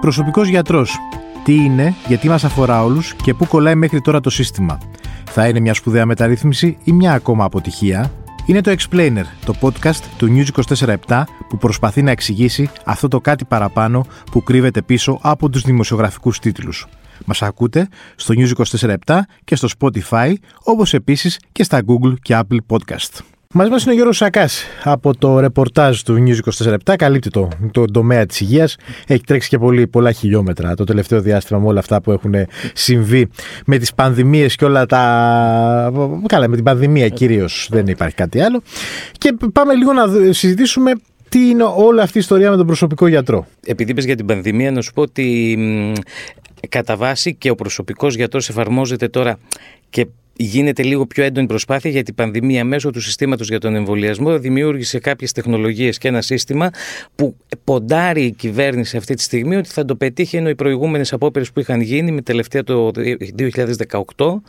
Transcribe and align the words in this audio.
Προσωπικός 0.00 0.48
γιατρός. 0.48 0.98
Τι 1.44 1.54
είναι, 1.54 1.94
γιατί 2.06 2.28
μας 2.28 2.44
αφορά 2.44 2.84
όλους 2.84 3.14
και 3.14 3.34
πού 3.34 3.46
κολλάει 3.46 3.74
μέχρι 3.74 4.00
τώρα 4.00 4.20
το 4.20 4.30
σύστημα. 4.30 4.78
Θα 5.24 5.48
είναι 5.48 5.60
μια 5.60 5.74
σπουδαία 5.74 6.06
μεταρρύθμιση 6.06 6.78
ή 6.84 6.92
μια 6.92 7.12
ακόμα 7.12 7.44
αποτυχία; 7.44 8.12
Είναι 8.46 8.60
το 8.60 8.74
Explainer, 8.78 9.24
το 9.44 9.54
podcast 9.60 10.02
του 10.16 10.28
News 10.28 10.74
24 11.06 11.24
που 11.48 11.56
προσπαθεί 11.56 12.02
να 12.02 12.10
εξηγήσει 12.10 12.70
αυτό 12.84 13.08
το 13.08 13.20
κάτι 13.20 13.44
παραπάνω 13.44 14.06
που 14.30 14.42
κρύβεται 14.42 14.82
πίσω 14.82 15.18
από 15.22 15.48
τους 15.48 15.62
δημοσιογραφικούς 15.62 16.38
τίτλους. 16.38 16.86
Μας 17.24 17.42
ακούτε 17.42 17.88
στο 18.16 18.34
News 18.36 18.52
24 18.78 19.26
και 19.44 19.56
στο 19.56 19.68
Spotify, 19.78 20.32
όπως 20.64 20.94
επίσης 20.94 21.38
και 21.52 21.62
στα 21.62 21.82
Google 21.86 22.14
και 22.22 22.38
Apple 22.40 22.58
Podcast. 22.68 23.20
Μαζί 23.54 23.70
μας 23.70 23.82
είναι 23.82 23.90
ο 23.90 23.94
Γιώργος 23.94 24.16
Σακάς 24.16 24.64
από 24.84 25.16
το 25.16 25.38
ρεπορτάζ 25.38 26.00
του 26.00 26.24
News 26.26 26.38
24 26.64 26.76
Καλύπτει 26.96 27.30
το, 27.30 27.48
το 27.70 27.84
τομέα 27.84 28.26
της 28.26 28.40
υγείας. 28.40 28.76
Έχει 29.06 29.22
τρέξει 29.22 29.48
και 29.48 29.58
πολύ, 29.58 29.86
πολλά 29.86 30.12
χιλιόμετρα 30.12 30.74
το 30.74 30.84
τελευταίο 30.84 31.20
διάστημα 31.20 31.58
με 31.58 31.66
όλα 31.66 31.78
αυτά 31.78 32.00
που 32.00 32.10
έχουν 32.10 32.34
συμβεί 32.74 33.28
με 33.66 33.78
τις 33.78 33.94
πανδημίες 33.94 34.56
και 34.56 34.64
όλα 34.64 34.86
τα. 34.86 35.92
Καλά, 36.26 36.48
με 36.48 36.54
την 36.54 36.64
πανδημία 36.64 37.08
κυρίως 37.08 37.68
δεν 37.70 37.86
υπάρχει 37.86 38.14
κάτι 38.14 38.40
άλλο. 38.40 38.62
Και 39.18 39.36
πάμε 39.52 39.74
λίγο 39.74 39.92
να 39.92 40.32
συζητήσουμε 40.32 40.92
τι 41.28 41.48
είναι 41.48 41.64
όλη 41.76 42.00
αυτή 42.00 42.16
η 42.16 42.20
ιστορία 42.20 42.50
με 42.50 42.56
τον 42.56 42.66
προσωπικό 42.66 43.06
γιατρό. 43.06 43.46
Επειδή 43.66 43.90
είπες 43.90 44.04
για 44.04 44.16
την 44.16 44.26
πανδημία, 44.26 44.70
να 44.70 44.80
σου 44.80 44.92
πω 44.92 45.02
ότι 45.02 45.58
κατά 46.68 46.96
βάση 46.96 47.34
και 47.34 47.50
ο 47.50 47.54
προσωπικός 47.54 48.14
γιατρός 48.14 48.48
εφαρμόζεται 48.48 49.08
τώρα 49.08 49.38
και 49.90 50.06
γίνεται 50.42 50.82
λίγο 50.82 51.06
πιο 51.06 51.24
έντονη 51.24 51.46
προσπάθεια 51.46 51.90
γιατί 51.90 52.10
η 52.10 52.14
πανδημία 52.14 52.64
μέσω 52.64 52.90
του 52.90 53.00
συστήματος 53.00 53.48
για 53.48 53.58
τον 53.58 53.74
εμβολιασμό 53.74 54.38
δημιούργησε 54.38 54.98
κάποιες 54.98 55.32
τεχνολογίες 55.32 55.98
και 55.98 56.08
ένα 56.08 56.20
σύστημα 56.20 56.70
που 57.14 57.36
ποντάρει 57.64 58.22
η 58.22 58.30
κυβέρνηση 58.30 58.96
αυτή 58.96 59.14
τη 59.14 59.22
στιγμή 59.22 59.56
ότι 59.56 59.68
θα 59.68 59.84
το 59.84 59.96
πετύχει 59.96 60.36
ενώ 60.36 60.48
οι 60.48 60.54
προηγούμενες 60.54 61.12
απόπειρες 61.12 61.52
που 61.52 61.60
είχαν 61.60 61.80
γίνει 61.80 62.12
με 62.12 62.22
τελευταία 62.22 62.62
το 62.62 62.90
2018 64.16 64.40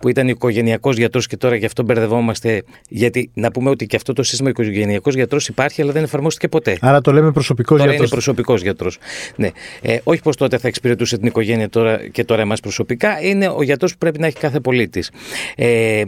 που 0.00 0.08
ήταν 0.08 0.28
οικογενειακός 0.28 0.96
γιατρός 0.96 1.26
και 1.26 1.36
τώρα 1.36 1.56
γι' 1.56 1.64
αυτό 1.64 1.82
μπερδευόμαστε. 1.82 2.62
Γιατί 2.88 3.30
να 3.34 3.50
πούμε 3.50 3.70
ότι 3.70 3.86
και 3.86 3.96
αυτό 3.96 4.12
το 4.12 4.22
σύστημα 4.22 4.48
οικογενειακός 4.48 5.14
γιατρός 5.14 5.48
υπάρχει, 5.48 5.82
αλλά 5.82 5.92
δεν 5.92 6.02
εφαρμόστηκε 6.02 6.48
ποτέ. 6.48 6.78
Άρα 6.80 7.00
το 7.00 7.12
λέμε 7.12 7.32
προσωπικός 7.32 7.78
γιατρός. 7.78 7.96
Τώρα 7.96 8.06
είναι 8.06 8.22
προσωπικός 8.22 8.62
γιατρός. 8.62 8.98
Ναι. 9.36 9.50
Ε, 9.82 9.98
όχι 10.04 10.22
πως 10.22 10.36
τότε 10.36 10.58
θα 10.58 10.68
εξυπηρετούσε 10.68 11.18
την 11.18 11.26
οικογένεια 11.26 11.68
τώρα 11.68 12.08
και 12.08 12.24
τώρα 12.24 12.42
εμάς 12.42 12.60
προσωπικά. 12.60 13.20
Είναι 13.20 13.48
ο 13.48 13.62
γιατρός 13.62 13.92
που 13.92 13.98
πρέπει 13.98 14.18
να 14.18 14.26
έχει 14.26 14.36
κάθε 14.36 14.60
πολίτης. 14.60 15.10
Ε, 15.56 16.02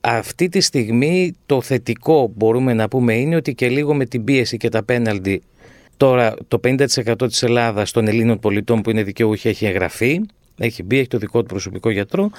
αυτή 0.00 0.48
τη 0.48 0.60
στιγμή 0.60 1.34
το 1.46 1.62
θετικό 1.62 2.32
μπορούμε 2.34 2.74
να 2.74 2.88
πούμε 2.88 3.14
είναι 3.14 3.36
ότι 3.36 3.54
και 3.54 3.68
λίγο 3.68 3.94
με 3.94 4.04
την 4.04 4.24
πίεση 4.24 4.56
και 4.56 4.68
τα 4.68 4.84
πέναλτι 4.84 5.42
Τώρα 5.96 6.34
το 6.48 6.60
50% 6.64 7.26
της 7.26 7.42
Ελλάδας 7.42 7.90
των 7.90 8.08
Ελλήνων 8.08 8.38
πολιτών 8.38 8.82
που 8.82 8.90
είναι 8.90 9.02
δικαιούχοι 9.02 9.48
έχει 9.48 9.66
εγγραφεί 9.66 10.20
έχει 10.58 10.82
μπει, 10.82 10.98
έχει 10.98 11.08
το 11.08 11.18
δικό 11.18 11.40
του 11.40 11.46
προσωπικό 11.46 11.90
γιατρό 11.90 12.30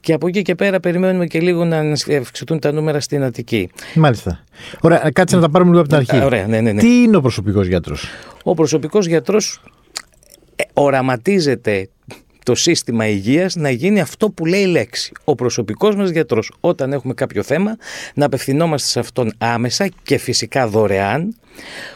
και 0.00 0.12
από 0.12 0.26
εκεί 0.28 0.42
και 0.42 0.54
πέρα 0.54 0.80
περιμένουμε 0.80 1.26
και 1.26 1.40
λίγο 1.40 1.64
να 1.64 1.82
αυξηθούν 2.20 2.58
τα 2.58 2.72
νούμερα 2.72 3.00
στην 3.00 3.22
Αττική. 3.22 3.70
Μάλιστα. 3.94 4.44
Ωραία, 4.80 5.10
κάτσε 5.12 5.36
να 5.36 5.42
τα 5.42 5.50
πάρουμε 5.50 5.70
λίγο 5.70 5.82
από 5.82 5.88
την 5.88 5.98
αρχή. 5.98 6.24
Ωραία, 6.24 6.46
ναι, 6.46 6.60
ναι, 6.60 6.72
ναι. 6.72 6.80
Τι 6.80 7.02
είναι 7.02 7.16
ο 7.16 7.20
προσωπικός 7.20 7.66
γιατρός, 7.66 8.08
Ο 8.42 8.54
προσωπικός 8.54 9.06
γιατρός 9.06 9.62
ε, 10.56 10.64
οραματίζεται 10.72 11.88
το 12.42 12.54
σύστημα 12.54 13.06
υγείας 13.06 13.54
να 13.54 13.70
γίνει 13.70 14.00
αυτό 14.00 14.30
που 14.30 14.46
λέει 14.46 14.60
η 14.60 14.66
λέξη. 14.66 15.12
Ο 15.24 15.34
προσωπικός 15.34 15.96
μας 15.96 16.10
γιατρός 16.10 16.52
όταν 16.60 16.92
έχουμε 16.92 17.14
κάποιο 17.14 17.42
θέμα 17.42 17.76
να 18.14 18.24
απευθυνόμαστε 18.26 18.88
σε 18.88 18.98
αυτόν 18.98 19.32
άμεσα 19.38 19.88
και 20.02 20.18
φυσικά 20.18 20.68
δωρεάν 20.68 21.34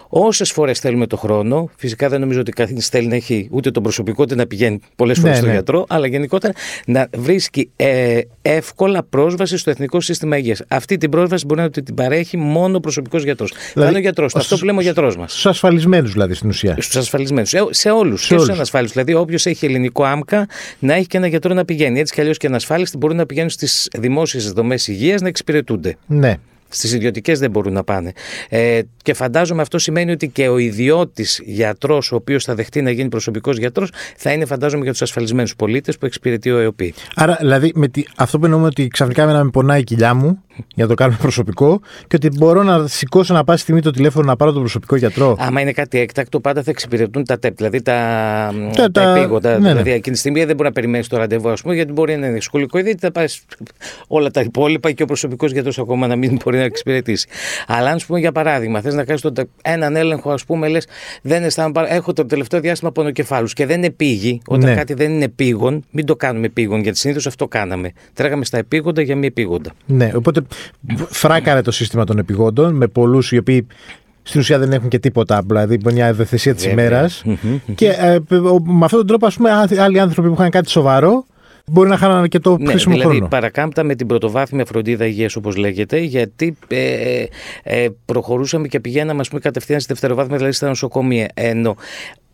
Όσες 0.08 0.50
φορές 0.50 0.78
θέλουμε 0.78 1.06
το 1.06 1.16
χρόνο, 1.16 1.70
φυσικά 1.76 2.08
δεν 2.08 2.20
νομίζω 2.20 2.40
ότι 2.40 2.52
καθένας 2.52 2.88
θέλει 2.88 3.06
να 3.06 3.14
έχει 3.14 3.48
ούτε 3.50 3.70
τον 3.70 3.82
προσωπικό 3.82 4.22
ούτε 4.22 4.34
να 4.34 4.46
πηγαίνει 4.46 4.80
πολλές 4.96 5.18
φορές 5.18 5.30
ναι, 5.30 5.36
στον 5.36 5.48
ναι. 5.48 5.54
γιατρό, 5.54 5.84
αλλά 5.88 6.06
γενικότερα 6.06 6.52
να 6.86 7.08
βρίσκει 7.16 7.70
ε, 7.76 8.20
εύκολα 8.42 9.02
πρόσβαση 9.02 9.56
στο 9.56 9.70
Εθνικό 9.70 10.00
Σύστημα 10.00 10.36
Υγείας. 10.36 10.62
Αυτή 10.68 10.96
την 10.96 11.10
πρόσβαση 11.10 11.46
μπορεί 11.46 11.60
να 11.60 11.70
την 11.70 11.94
παρέχει 11.94 12.36
μόνο 12.36 12.76
ο 12.76 12.80
προσωπικός 12.80 13.24
γιατρός. 13.24 13.52
Δηλαδή, 13.72 13.90
είναι 13.90 13.98
ο 13.98 14.02
γιατρός, 14.02 14.34
αυτό 14.34 14.56
που 14.56 14.64
λέμε 14.64 14.78
ο 14.78 14.82
γιατρός 14.82 15.16
μας. 15.16 15.30
Στους 15.30 15.46
ασφαλισμένους 15.46 16.12
δηλαδή 16.12 16.34
στην 16.34 16.48
ουσία. 16.48 16.76
Στους 16.78 16.96
ασφαλισμένους. 16.96 17.48
Σε, 17.48 17.58
σε 17.70 17.90
όλους. 17.90 18.26
Και 18.26 18.38
στου 18.38 18.52
ανασφάλιστου. 18.52 19.00
Δηλαδή, 19.00 19.22
όποιος 19.22 19.46
έχει 19.46 19.64
ελληνικό 19.64 20.04
άμκα 20.04 20.46
να 20.78 20.94
έχει 20.94 21.06
και 21.06 21.16
ένα 21.16 21.26
γιατρό 21.26 21.54
να 21.54 21.64
πηγαίνει. 21.64 22.00
Έτσι 22.00 22.14
κι 22.14 22.20
αλλιώς 22.20 22.36
και 22.36 22.46
ανασφάλιστοι 22.46 22.96
μπορούν 22.96 23.16
να 23.16 23.26
πηγαίνουν 23.26 23.50
στις 23.50 23.88
δημόσιες 23.98 24.52
δομές 24.52 24.88
υγείας 24.88 25.20
να 25.20 25.28
εξυπηρετούνται. 25.28 25.96
Ναι. 26.06 26.38
Στις 26.72 26.92
ιδιωτικές 26.92 27.38
δεν 27.38 27.50
μπορούν 27.50 27.72
να 27.72 27.84
πάνε. 27.84 28.12
Ε, 28.48 28.80
και 29.02 29.14
φαντάζομαι 29.14 29.62
αυτό 29.62 29.78
σημαίνει 29.78 30.10
ότι 30.10 30.28
και 30.28 30.48
ο 30.48 30.58
ιδιώτης 30.58 31.40
γιατρός, 31.44 32.12
ο 32.12 32.16
οποίος 32.16 32.44
θα 32.44 32.54
δεχτεί 32.54 32.82
να 32.82 32.90
γίνει 32.90 33.08
προσωπικός 33.08 33.58
γιατρός, 33.58 33.92
θα 34.16 34.32
είναι 34.32 34.44
φαντάζομαι 34.44 34.82
για 34.82 34.92
τους 34.92 35.02
ασφαλισμένους 35.02 35.56
πολίτες 35.56 35.98
που 35.98 36.06
εξυπηρετεί 36.06 36.50
ο 36.50 36.58
ΕΟΠΗ. 36.58 36.94
Άρα, 37.14 37.36
δηλαδή, 37.40 37.72
με 37.74 37.88
τη, 37.88 38.02
αυτό 38.16 38.38
που 38.38 38.44
εννοούμε 38.44 38.66
ότι 38.66 38.88
ξαφνικά 38.88 39.26
με 39.26 39.32
να 39.32 39.44
με 39.44 39.50
πονάει 39.50 39.80
η 39.80 39.84
κοιλιά 39.84 40.14
μου 40.14 40.42
για 40.56 40.84
να 40.84 40.86
το 40.86 40.94
κάνουμε 40.94 41.18
προσωπικό 41.20 41.80
και 42.06 42.16
ότι 42.16 42.28
μπορώ 42.38 42.62
να 42.62 42.86
σηκώσω 42.86 43.34
να 43.34 43.44
πάσει 43.44 43.62
στιγμή 43.62 43.80
το 43.80 43.90
τηλέφωνο 43.90 44.26
να 44.26 44.36
πάρω 44.36 44.52
τον 44.52 44.60
προσωπικό 44.60 44.96
γιατρό. 44.96 45.36
Άμα 45.38 45.60
είναι 45.60 45.72
κάτι 45.72 45.98
έκτακτο, 45.98 46.40
πάντα 46.40 46.62
θα 46.62 46.70
εξυπηρετούν 46.70 47.24
τα 47.24 47.38
ΤΕΠ, 47.38 47.56
δηλαδή 47.56 47.82
τα, 47.82 48.52
τα, 48.76 48.90
τα, 48.90 49.16
επίγοντα. 49.16 49.50
Ναι, 49.50 49.58
ναι. 49.58 49.68
Δηλαδή, 49.68 49.90
εκείνη 49.90 50.14
τη 50.14 50.20
στιγμή 50.20 50.44
δεν 50.44 50.56
μπορεί 50.56 50.68
να 50.68 50.74
περιμένεις 50.74 51.08
το 51.08 51.16
ραντεβού, 51.16 51.48
ας 51.48 51.62
πούμε, 51.62 51.74
γιατί 51.74 51.92
μπορεί 51.92 52.16
να 52.16 52.26
είναι 52.26 52.40
σχολικό 52.40 52.78
ή 52.78 52.94
θα 52.98 53.12
πάει 53.12 53.26
όλα 54.06 54.30
τα 54.30 54.40
υπόλοιπα 54.40 54.90
και 54.92 55.02
ο 55.02 55.06
προσωπικός 55.06 55.52
γιατρός 55.52 55.78
ακόμα 55.78 56.06
να 56.06 56.16
μην 56.16 56.38
μπορεί 56.44 56.56
να 56.56 56.64
εξυπηρετήσει. 56.64 57.28
Αλλά 57.66 57.90
αν, 57.90 57.98
πούμε, 58.06 58.18
για 58.18 58.32
παράδειγμα, 58.32 58.80
θες 58.80 58.94
να 58.94 59.04
κάνεις 59.04 59.22
έναν 59.62 59.96
έλεγχο, 59.96 60.30
ας 60.30 60.44
πούμε, 60.44 60.68
λες, 60.68 60.86
δεν 61.22 61.42
αισθάνομαι. 61.42 61.86
Έχω 61.88 62.12
το 62.12 62.26
τελευταίο 62.26 62.60
διάστημα 62.60 62.92
πονοκεφάλους 62.92 63.52
και 63.52 63.66
δεν 63.66 63.76
είναι 63.76 63.90
πήγη. 63.90 64.40
Όταν 64.46 64.68
ναι. 64.68 64.74
κάτι 64.74 64.94
δεν 64.94 65.10
είναι 65.10 65.28
πήγον, 65.28 65.84
μην 65.90 66.06
το 66.06 66.16
κάνουμε 66.16 66.48
πήγον, 66.48 66.80
γιατί 66.80 66.98
συνήθως 66.98 67.26
αυτό 67.26 67.48
κάναμε. 67.48 67.92
Τρέχαμε 68.12 68.44
στα 68.44 68.58
επίγοντα 68.58 69.02
για 69.02 69.16
μη 69.16 69.26
επίγοντα. 69.26 69.70
Ναι, 69.86 70.10
οπότε 70.14 70.41
φράκαρε 71.08 71.62
το 71.62 71.70
σύστημα 71.70 72.04
των 72.04 72.18
επιγόντων 72.18 72.74
με 72.74 72.86
πολλούς 72.86 73.32
οι 73.32 73.36
οποίοι 73.36 73.66
στην 74.22 74.40
ουσία 74.40 74.58
δεν 74.58 74.72
έχουν 74.72 74.88
και 74.88 74.98
τίποτα, 74.98 75.42
δηλαδή 75.46 75.78
μια 75.84 76.06
ευαισθησία 76.06 76.54
της 76.54 76.64
ημέρας. 76.64 77.24
Και 77.74 77.88
ε, 77.88 78.18
με 78.64 78.84
αυτόν 78.84 78.98
τον 78.98 79.06
τρόπο, 79.06 79.26
ας 79.26 79.36
πούμε, 79.36 79.50
άλλοι 79.78 80.00
άνθρωποι 80.00 80.28
που 80.28 80.34
είχαν 80.34 80.50
κάτι 80.50 80.70
σοβαρό 80.70 81.26
μπορεί 81.66 81.88
να 81.88 81.96
χάνανε 81.96 82.28
και 82.28 82.38
το 82.38 82.58
ναι, 82.58 82.70
χρήσιμο 82.70 82.94
δηλαδή, 82.94 83.14
χρόνο. 83.14 83.28
παρακάμπτα 83.28 83.82
με 83.82 83.94
την 83.94 84.06
πρωτοβάθμια 84.06 84.64
φροντίδα 84.64 85.06
υγείας, 85.06 85.36
όπως 85.36 85.56
λέγεται, 85.56 85.98
γιατί 85.98 86.56
ε, 86.68 87.24
ε, 87.62 87.88
προχωρούσαμε 88.04 88.68
και 88.68 88.80
πηγαίναμε 88.80 89.20
ας 89.20 89.28
πούμε, 89.28 89.40
κατευθείαν 89.40 89.80
στη 89.80 89.92
δευτεροβάθμια, 89.92 90.36
δηλαδή 90.36 90.54
στα 90.54 90.68
νοσοκομεία. 90.68 91.28
Ενώ 91.34 91.76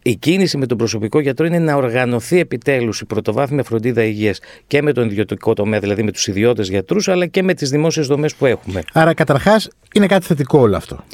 η 0.08 0.16
κίνηση 0.16 0.56
με 0.58 0.66
τον 0.66 0.76
προσωπικό 0.78 1.20
γιατρό 1.20 1.46
είναι 1.46 1.58
να 1.58 1.74
οργανωθεί 1.74 2.38
επιτέλους 2.38 3.00
η 3.00 3.04
πρωτοβάθμια 3.04 3.62
φροντίδα 3.62 4.04
υγείας 4.04 4.40
και 4.66 4.82
με 4.82 4.92
τον 4.92 5.06
ιδιωτικό 5.10 5.52
τομέα, 5.52 5.80
δηλαδή 5.80 6.02
με 6.02 6.12
τους 6.12 6.26
ιδιώτες 6.26 6.68
γιατρούς, 6.68 7.08
αλλά 7.08 7.26
και 7.26 7.42
με 7.42 7.54
τις 7.54 7.70
δημόσιες 7.70 8.06
δομές 8.06 8.34
που 8.34 8.46
έχουμε. 8.46 8.82
Άρα, 8.92 9.14
καταρχάς, 9.14 9.68
είναι 9.94 10.06
κάτι 10.06 10.26
θετικό 10.26 10.58
όλο 10.58 10.76
αυτό. 10.76 11.04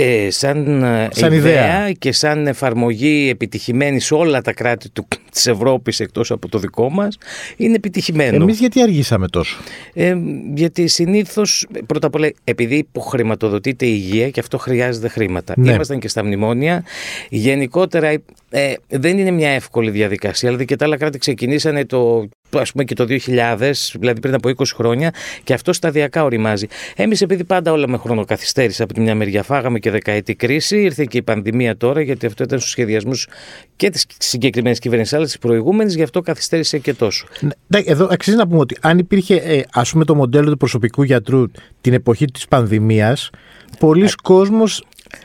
Ε, 0.00 0.30
σαν, 0.30 0.82
ε, 0.82 1.08
σαν 1.12 1.32
ιδέα, 1.32 1.92
και 1.92 2.12
σαν 2.12 2.46
εφαρμογή 2.46 3.28
επιτυχημένη 3.30 4.00
σε 4.00 4.14
όλα 4.14 4.40
τα 4.40 4.52
κράτη 4.52 4.90
του, 4.90 5.08
της 5.32 5.46
Ευρώπης 5.46 6.00
εκτός 6.00 6.30
από 6.30 6.48
το 6.48 6.58
δικό 6.58 6.90
μας 6.90 7.18
είναι 7.56 7.74
επιτυχημένο. 7.74 8.42
Εμείς 8.42 8.58
γιατί 8.58 8.82
αργήσαμε 8.82 9.28
τόσο; 9.28 9.56
Ε, 9.94 10.14
γιατί 10.54 10.86
συνήθως 10.86 11.66
πρώτα 11.86 12.06
απ' 12.06 12.14
όλα 12.14 12.30
επειδή 12.44 12.76
υποχρηματοδοτείται 12.76 13.86
η 13.86 13.92
υγεία 13.94 14.30
και 14.30 14.40
αυτό 14.40 14.58
χρειάζεται 14.58 15.08
χρήματα. 15.08 15.54
Ναι. 15.56 15.72
Ήμασταν 15.72 15.98
και 15.98 16.08
στα 16.08 16.24
μνημόνια. 16.24 16.84
Γενικότερα 17.28 18.08
ε, 18.50 18.72
δεν 18.88 19.18
είναι 19.18 19.30
μια 19.30 19.48
εύκολη 19.48 19.90
διαδικασία. 19.90 20.48
Δηλαδή 20.48 20.64
και 20.64 20.76
τα 20.76 20.84
άλλα 20.84 20.96
κράτη 20.96 21.18
ξεκινήσανε 21.18 21.84
το 21.84 22.28
ας 22.52 22.72
πούμε 22.72 22.84
και 22.84 22.94
το 22.94 23.06
2000, 23.08 23.70
δηλαδή 24.00 24.20
πριν 24.20 24.34
από 24.34 24.48
20 24.48 24.64
χρόνια, 24.74 25.12
και 25.44 25.52
αυτό 25.52 25.72
σταδιακά 25.72 26.24
οριμάζει. 26.24 26.66
Εμείς, 26.96 27.20
επειδή 27.20 27.44
πάντα 27.44 27.72
όλα 27.72 27.88
με 27.88 27.96
χρονοκαθυστέρηση 27.96 28.82
από 28.82 28.94
τη 28.94 29.00
μια 29.00 29.14
μεριά, 29.14 29.42
φάγαμε 29.42 29.78
και 29.78 29.90
δεκαετή 29.90 30.34
κρίση, 30.34 30.80
ήρθε 30.80 31.04
και 31.04 31.18
η 31.18 31.22
πανδημία 31.22 31.76
τώρα, 31.76 32.00
γιατί 32.00 32.26
αυτό 32.26 32.42
ήταν 32.42 32.58
στους 32.58 32.70
σχεδιασμούς 32.70 33.28
και 33.76 33.90
της 33.90 34.06
συγκεκριμένης 34.18 34.78
κυβέρνησης, 34.78 35.14
αλλά 35.14 35.24
της 35.24 35.38
προηγούμενης, 35.38 35.94
γι' 35.94 36.02
αυτό 36.02 36.20
καθυστέρησε 36.20 36.78
και 36.78 36.94
τόσο. 36.94 37.26
Ναι, 37.40 37.80
εδώ 37.84 38.08
αξίζει 38.10 38.36
να 38.36 38.48
πούμε 38.48 38.60
ότι 38.60 38.76
αν 38.80 38.98
υπήρχε, 38.98 39.34
ε, 39.34 39.62
ας 39.72 39.90
πούμε, 39.92 40.04
το 40.04 40.14
μοντέλο 40.14 40.50
του 40.50 40.56
προσωπικού 40.56 41.02
γιατρού 41.02 41.44
την 41.80 41.92
εποχή 41.92 42.24
της 42.24 42.48
πανδημίας, 42.48 43.30
πολλοί 43.78 44.08
κόσμος 44.22 44.84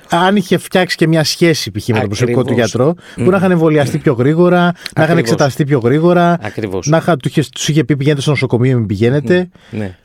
αν 0.09 0.35
είχε 0.35 0.57
φτιάξει 0.57 0.97
και 0.97 1.07
μια 1.07 1.24
σχέση 1.24 1.71
π.χ. 1.71 1.88
με 1.88 2.00
τον 2.00 2.07
προσωπικό 2.07 2.44
του 2.44 2.53
γιατρό, 2.53 2.95
που 3.15 3.30
να 3.30 3.38
είχαν 3.38 3.51
εμβολιαστεί 3.51 3.97
πιο 3.97 4.13
γρήγορα, 4.13 4.74
να 4.95 5.03
είχαν 5.03 5.18
εξεταστεί 5.18 5.65
πιο 5.65 5.80
γρήγορα. 5.80 6.38
Ακριβώς. 6.41 6.88
Να 6.88 7.18
του 7.18 7.30
είχε 7.68 7.83
πει 7.83 7.95
πηγαίνετε 7.95 8.21
στο 8.21 8.30
νοσοκομείο, 8.30 8.77
μην 8.77 8.85
πηγαίνετε. 8.85 9.50
Ναι. 9.69 9.95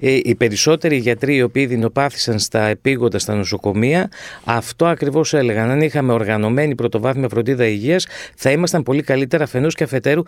Ε, 0.00 0.18
οι 0.22 0.34
περισσότεροι 0.34 0.96
γιατροί 0.96 1.34
οι 1.34 1.42
οποίοι 1.42 1.66
δεινοπάθησαν 1.66 2.38
στα 2.38 2.62
επίγοντα 2.66 3.18
στα 3.18 3.34
νοσοκομεία, 3.34 4.10
αυτό 4.44 4.86
ακριβώς 4.86 5.34
έλεγαν. 5.34 5.70
Αν 5.70 5.80
είχαμε 5.80 6.12
οργανωμένη 6.12 6.74
πρωτοβάθμια 6.74 7.28
φροντίδα 7.28 7.66
υγείας, 7.66 8.06
θα 8.36 8.50
ήμασταν 8.50 8.82
πολύ 8.82 9.02
καλύτερα 9.02 9.44
αφενός 9.44 9.74
και 9.74 9.84
αφετέρου. 9.84 10.22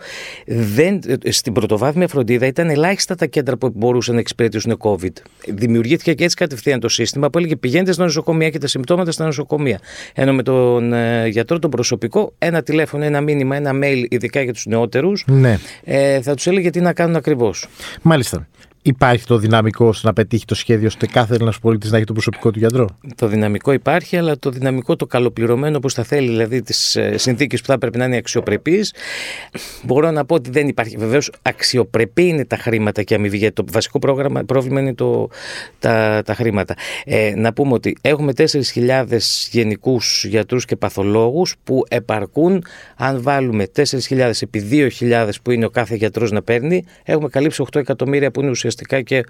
Δεν, 0.45 0.99
στην 1.29 1.53
πρωτοβάθμια 1.53 2.07
φροντίδα 2.07 2.45
ήταν 2.45 2.69
ελάχιστα 2.69 3.15
τα 3.15 3.25
κέντρα 3.25 3.57
που 3.57 3.71
μπορούσαν 3.75 4.13
να 4.13 4.19
εξυπηρετήσουν 4.19 4.77
COVID. 4.79 5.13
Δημιουργήθηκε 5.47 6.13
και 6.13 6.23
έτσι 6.23 6.35
κατευθείαν 6.35 6.79
το 6.79 6.89
σύστημα 6.89 7.29
που 7.29 7.37
έλεγε 7.37 7.55
πηγαίνετε 7.55 7.91
στα 7.91 8.03
νοσοκομεία 8.03 8.49
και 8.49 8.57
τα 8.57 8.67
συμπτώματα 8.67 9.11
στα 9.11 9.25
νοσοκομεία. 9.25 9.79
Ενώ 10.13 10.33
με 10.33 10.43
τον 10.43 10.93
ε, 10.93 11.27
γιατρό, 11.27 11.59
τον 11.59 11.69
προσωπικό, 11.69 12.33
ένα 12.37 12.63
τηλέφωνο, 12.63 13.03
ένα 13.03 13.21
μήνυμα, 13.21 13.55
ένα 13.55 13.71
mail, 13.83 14.05
ειδικά 14.09 14.41
για 14.41 14.53
τους 14.53 14.65
νεότερους, 14.65 15.23
ναι. 15.27 15.57
ε, 15.83 16.21
θα 16.21 16.35
τους 16.35 16.47
έλεγε 16.47 16.69
τι 16.69 16.81
να 16.81 16.93
κάνουν 16.93 17.15
ακριβώς. 17.15 17.67
Μάλιστα. 18.01 18.47
Υπάρχει 18.83 19.25
το 19.25 19.37
δυναμικό 19.37 19.85
ώστε 19.85 20.07
να 20.07 20.13
πετύχει 20.13 20.45
το 20.45 20.55
σχέδιο 20.55 20.87
ώστε 20.87 21.07
κάθε 21.07 21.33
Έλληνας 21.33 21.59
πολίτης 21.59 21.91
να 21.91 21.97
έχει 21.97 22.05
το 22.05 22.13
προσωπικό 22.13 22.51
του 22.51 22.59
γιατρό; 22.59 22.87
Το 23.15 23.27
δυναμικό 23.27 23.71
υπάρχει, 23.71 24.17
αλλά 24.17 24.39
το 24.39 24.49
δυναμικό 24.49 24.95
το 24.95 25.05
καλοπληρωμένο 25.05 25.77
όπως 25.77 25.93
θα 25.93 26.03
θέλει, 26.03 26.27
δηλαδή 26.27 26.61
τις 26.61 26.95
ε, 26.95 27.17
συνθήκες 27.17 27.61
που 27.61 27.67
θα 27.67 27.77
πρέπει 27.77 27.97
να 27.97 28.05
είναι 28.05 28.17
αξιοπρεπείς. 28.17 28.93
Μπορώ 29.83 30.11
να 30.11 30.25
πω 30.25 30.35
ότι 30.35 30.49
δεν 30.49 30.67
υπάρχει. 30.67 30.97
Βεβαίως, 30.97 31.31
αξιοπρεπή 31.41 32.27
είναι 32.27 32.45
τα 32.45 32.57
χρήματα 32.57 33.03
και 33.03 33.15
αμοιβή, 33.15 33.37
γιατί 33.37 33.53
το 33.53 33.65
βασικό 33.71 33.99
πρόγραμμα, 33.99 34.43
πρόβλημα 34.43 34.79
είναι 34.79 34.93
το, 34.93 35.29
τα, 35.79 36.21
τα 36.25 36.33
χρήματα. 36.33 36.75
Ε, 37.05 37.33
να 37.35 37.53
πούμε 37.53 37.73
ότι 37.73 37.97
έχουμε 38.01 38.33
4.000 38.37 39.17
γενικούς 39.51 40.25
γιατρούς 40.25 40.65
και 40.65 40.75
παθολόγους 40.75 41.55
που 41.63 41.83
επαρκούν. 41.89 42.63
Αν 42.95 43.21
βάλουμε 43.21 43.67
4.000 43.75 44.31
επί 44.39 44.89
2.000 44.99 45.29
που 45.43 45.51
είναι 45.51 45.65
ο 45.65 45.69
κάθε 45.69 45.95
γιατρός 45.95 46.31
να 46.31 46.41
παίρνει, 46.41 46.83
έχουμε 47.03 47.29
καλύψει 47.29 47.63
8 47.71 47.79
εκατομμύρια 47.79 48.31
που 48.31 48.41
είναι 48.41 48.49
ουσιαστικά 48.49 48.69
ουσιαστικά 48.71 49.01
και 49.01 49.23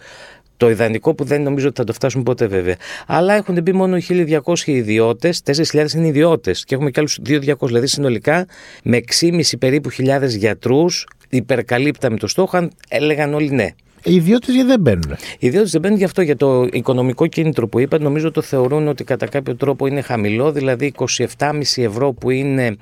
το 0.58 0.70
ιδανικό 0.70 1.14
που 1.14 1.24
δεν 1.24 1.42
νομίζω 1.42 1.68
ότι 1.68 1.78
θα 1.78 1.84
το 1.84 1.94
φτάσουν 1.94 2.24
ποτέ 2.24 2.48
βέβαια. 2.48 2.76
Αλλά 3.08 3.34
έχουν 3.34 3.62
μπει 3.62 3.72
μόνο 3.74 3.98
1.200 4.08 4.38
ιδιώτες, 4.66 5.42
4.000 5.46 5.94
είναι 5.94 6.08
ιδιώτες 6.08 6.66
και 6.66 6.76
έχουμε 6.76 6.92
και 6.92 7.00
άλλους 7.00 7.20
2.200. 7.26 7.56
Δηλαδή 7.62 7.88
συνολικά 7.88 8.46
με 8.84 9.02
6,5 9.20 9.42
περίπου 9.60 9.90
χιλιάδες 9.90 10.36
γιατρούς 10.36 11.08
υπερκαλύπταμε 11.30 12.18
το 12.18 12.28
στόχο, 12.28 12.58
αν 12.58 12.72
έλεγαν 12.90 13.34
όλοι 13.34 13.50
ναι. 13.50 13.70
Οι 14.04 14.16
ιδιώτες 14.16 14.56
δεν 14.66 14.80
μπαίνουν. 14.80 15.12
Οι 15.40 15.48
ιδιώτες 15.48 15.72
δεν 15.72 15.82
μπαίνουν 15.82 15.98
γι' 15.98 16.04
αυτό 16.04 16.22
για 16.22 16.36
το 16.36 16.68
οικονομικό 16.72 17.28
κίνητρο 17.28 17.68
που 17.68 17.80
είπα. 17.80 18.00
Νομίζω 18.00 18.32
το 18.32 18.42
θεωρούν 18.42 18.88
ότι 18.88 19.04
κατά 19.04 19.28
κάποιο 19.28 19.56
τρόπο 19.56 19.88
είναι 19.88 20.02
χαμηλό, 20.02 20.52
δηλαδή 20.52 20.94
27,5 20.98 21.62
ευρώ 21.76 22.14
που 22.14 22.30
είναι 22.30 22.78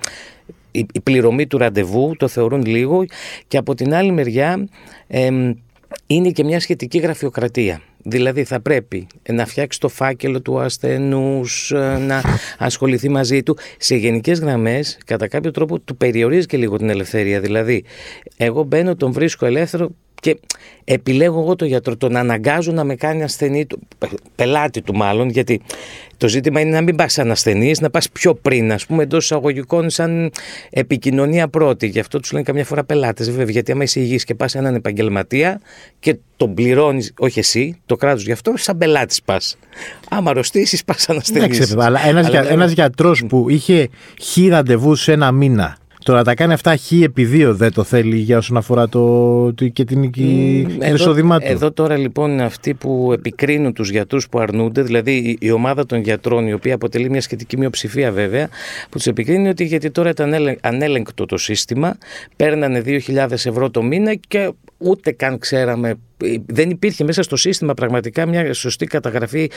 η 0.71 0.99
πληρωμή 1.03 1.47
του 1.47 1.57
ραντεβού, 1.57 2.15
το 2.17 2.27
θεωρούν 2.27 2.65
λίγο. 2.65 3.05
Και 3.47 3.57
από 3.57 3.75
την 3.75 3.93
άλλη 3.93 4.11
μεριά, 4.11 4.67
είναι 6.07 6.31
και 6.31 6.43
μια 6.43 6.59
σχετική 6.59 6.97
γραφειοκρατία. 6.97 7.81
Δηλαδή 8.03 8.43
θα 8.43 8.59
πρέπει 8.59 9.07
να 9.29 9.45
φτιάξει 9.45 9.79
το 9.79 9.87
φάκελο 9.87 10.41
του 10.41 10.59
ασθενούς, 10.59 11.71
ε, 11.71 11.97
να 11.97 12.23
ασχοληθεί 12.57 13.09
μαζί 13.09 13.43
του. 13.43 13.57
Σε 13.77 13.95
γενικές 13.95 14.39
γραμμές, 14.39 14.97
κατά 15.05 15.27
κάποιο 15.27 15.51
τρόπο, 15.51 15.79
του 15.79 15.97
περιορίζει 15.97 16.45
και 16.45 16.57
λίγο 16.57 16.77
την 16.77 16.89
ελευθερία. 16.89 17.39
Δηλαδή, 17.39 17.83
εγώ 18.37 18.63
μπαίνω, 18.63 18.95
τον 18.95 19.11
βρίσκω 19.11 19.45
ελεύθερο 19.45 19.89
και 20.19 20.39
επιλέγω 20.83 21.41
εγώ 21.41 21.55
τον 21.55 21.67
γιατρό, 21.67 21.97
τον 21.97 22.15
αναγκάζω 22.15 22.71
να 22.71 22.83
με 22.83 22.95
κάνει 22.95 23.23
ασθενή, 23.23 23.67
πελάτη 24.35 24.81
του 24.81 24.95
μάλλον, 24.95 25.29
γιατί 25.29 25.61
το 26.17 26.27
ζήτημα 26.27 26.59
είναι 26.59 26.69
να 26.69 26.81
μην 26.81 26.95
πας 26.95 27.13
σαν 27.13 27.31
ασθενής, 27.31 27.79
να 27.79 27.89
πας 27.89 28.09
πιο 28.09 28.33
πριν, 28.33 28.71
ας 28.71 28.85
πούμε, 28.85 29.03
εντός 29.03 29.23
εισαγωγικών, 29.23 29.89
σαν 29.89 30.31
επικοινωνία 30.69 31.47
πρώτη. 31.47 31.87
Γι' 31.87 31.99
αυτό 31.99 32.19
τους 32.19 32.31
λένε 32.31 32.43
καμιά 32.43 32.65
φορά 32.65 32.83
πελάτες, 32.83 33.29
βέβαια. 33.31 33.51
Γιατί 33.51 33.71
άμα 33.71 33.83
είσαι 33.83 33.99
υγιής 33.99 34.23
και 34.23 34.35
πας 34.35 34.55
έναν 34.55 34.75
επαγγελματία 34.75 35.61
και 35.99 36.17
τον 36.37 36.53
πληρώνεις, 36.53 37.13
όχι 37.19 37.39
εσύ, 37.39 37.81
το 37.85 37.95
κράτος 37.95 38.23
γι' 38.23 38.31
αυτό, 38.31 38.53
σαν 38.55 38.77
πελάτης 38.77 39.21
πας. 39.21 39.57
Άμα 40.09 40.29
αρρωστήσεις, 40.29 40.83
πας 40.83 41.01
σαν 41.01 41.17
ασθενής. 41.17 41.59
Εντάξει, 41.59 41.75
αλλά 41.79 41.99
ένας 42.49 42.71
γιατρός 42.71 43.23
που 43.27 43.49
είχε 43.49 43.89
χι 44.21 44.47
ραντεβού 44.47 44.95
σε 44.95 45.11
ένα 45.11 45.31
μήνα 45.31 45.77
Τώρα 46.09 46.23
τα 46.23 46.33
κάνει 46.33 46.53
αυτά 46.53 46.77
χ 46.77 46.91
επί 46.91 47.25
δύο 47.25 47.55
δεν 47.55 47.73
το 47.73 47.83
θέλει 47.83 48.17
για 48.17 48.37
όσον 48.37 48.57
αφορά 48.57 48.89
το, 48.89 49.53
το 49.53 49.67
και 49.67 49.83
την 49.83 50.09
mm, 50.15 50.93
εισόδημά 50.93 51.39
του. 51.39 51.45
Εδώ 51.47 51.71
τώρα 51.71 51.97
λοιπόν 51.97 52.39
αυτοί 52.39 52.73
που 52.73 53.09
επικρίνουν 53.13 53.73
τους 53.73 53.89
γιατρούς 53.89 54.29
που 54.29 54.39
αρνούνται, 54.39 54.81
δηλαδή 54.81 55.15
η, 55.15 55.37
η 55.39 55.51
ομάδα 55.51 55.85
των 55.85 55.99
γιατρών 55.99 56.47
η 56.47 56.53
οποία 56.53 56.75
αποτελεί 56.75 57.09
μια 57.09 57.21
σχετική 57.21 57.57
μειοψηφία 57.57 58.11
βέβαια, 58.11 58.47
που 58.89 58.97
τους 58.97 59.07
επικρίνει 59.07 59.49
ότι 59.49 59.63
γιατί 59.63 59.91
τώρα 59.91 60.09
ήταν 60.09 60.57
ανέλεγκτο 60.61 61.25
το 61.25 61.37
σύστημα, 61.37 61.97
παίρνανε 62.35 62.81
2.000 62.85 63.31
ευρώ 63.31 63.69
το 63.69 63.83
μήνα 63.83 64.15
και 64.15 64.51
ούτε 64.77 65.11
καν 65.11 65.37
ξέραμε, 65.37 65.95
δεν 66.45 66.69
υπήρχε 66.69 67.03
μέσα 67.03 67.23
στο 67.23 67.35
σύστημα 67.35 67.73
πραγματικά 67.73 68.25
μια 68.25 68.53
σωστή 68.53 68.85
καταγραφή 68.85 69.49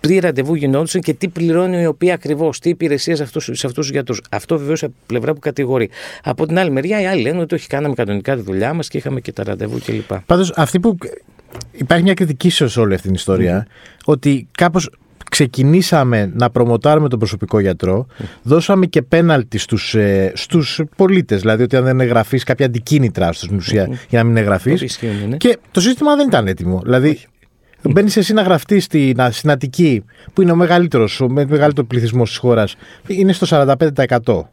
τι 0.00 0.18
ραντεβού 0.18 0.54
γινόντουσαν 0.54 1.00
και 1.00 1.12
τι 1.12 1.28
πληρώνει 1.28 1.82
η 1.82 1.86
οποία 1.86 2.14
ακριβώς, 2.14 2.58
τι 2.58 2.68
υπηρεσίες 2.68 3.16
σε 3.16 3.22
αυτούς 3.22 3.72
τους 3.74 3.90
γιατρούς. 3.90 4.22
Αυτό 4.30 4.58
βεβαίως 4.58 4.82
από 4.82 4.92
πλευρά 5.06 5.32
που 5.32 5.40
κατηγορεί. 5.40 5.90
Από 6.22 6.46
την 6.46 6.58
άλλη 6.58 6.70
μεριά, 6.70 7.00
οι 7.00 7.06
άλλοι 7.06 7.22
λένε 7.22 7.40
ότι 7.40 7.54
όχι, 7.54 7.66
κάναμε 7.66 7.94
κανονικά 7.94 8.36
τη 8.36 8.42
δουλειά 8.42 8.74
μας 8.74 8.88
και 8.88 8.98
είχαμε 8.98 9.20
και 9.20 9.32
τα 9.32 9.44
ραντεβού 9.44 9.78
κλπ. 9.84 10.14
Πάντως, 10.26 10.52
αυτή 10.56 10.80
που. 10.80 10.96
Υπάρχει 11.72 12.04
μια 12.04 12.14
κριτική 12.14 12.50
σε 12.50 12.80
όλη 12.80 12.94
αυτή 12.94 13.06
την 13.06 13.14
ιστορία, 13.14 13.66
ότι 14.04 14.48
κάπως 14.50 14.90
ξεκινήσαμε 15.30 16.32
να 16.34 16.50
προμοτάρουμε 16.50 17.08
τον 17.08 17.18
προσωπικό 17.18 17.58
γιατρό, 17.58 18.06
δώσαμε 18.42 18.86
και 18.86 19.02
πέναλτι 19.02 19.58
στους, 19.58 19.94
ε, 19.94 20.32
στους 20.34 20.80
πολίτες, 20.96 21.40
δηλαδή 21.40 21.62
ότι 21.62 21.76
αν 21.76 21.84
δεν 21.84 22.00
εγγραφείς 22.00 22.44
κάποια 22.44 22.66
αντικίνητρα 22.66 23.32
στην 23.32 23.56
ουσία 23.56 23.88
για 24.08 24.18
να 24.18 24.24
μην 24.24 24.36
εγγραφείς 24.36 25.00
ναι. 25.28 25.36
και 25.36 25.58
το 25.70 25.80
σύστημα 25.80 26.16
δεν 26.16 26.26
ήταν 26.26 26.46
έτοιμο. 26.46 26.80
Δηλαδή 26.84 27.18
Μπαίνει 27.82 28.12
εσύ 28.14 28.32
να 28.32 28.42
γραφτείς 28.42 28.84
στην, 28.84 29.16
στην 29.30 29.50
Αττική, 29.50 30.04
που 30.32 30.42
είναι 30.42 30.52
ο 30.52 30.56
μεγαλύτερος, 30.56 31.20
ο 31.20 31.28
μεγαλύτερο 31.28 31.86
πληθυσμός 31.86 32.28
της 32.28 32.38
χώρας, 32.38 32.76
είναι 33.06 33.32
στο 33.32 33.46
45%. 33.46 34.48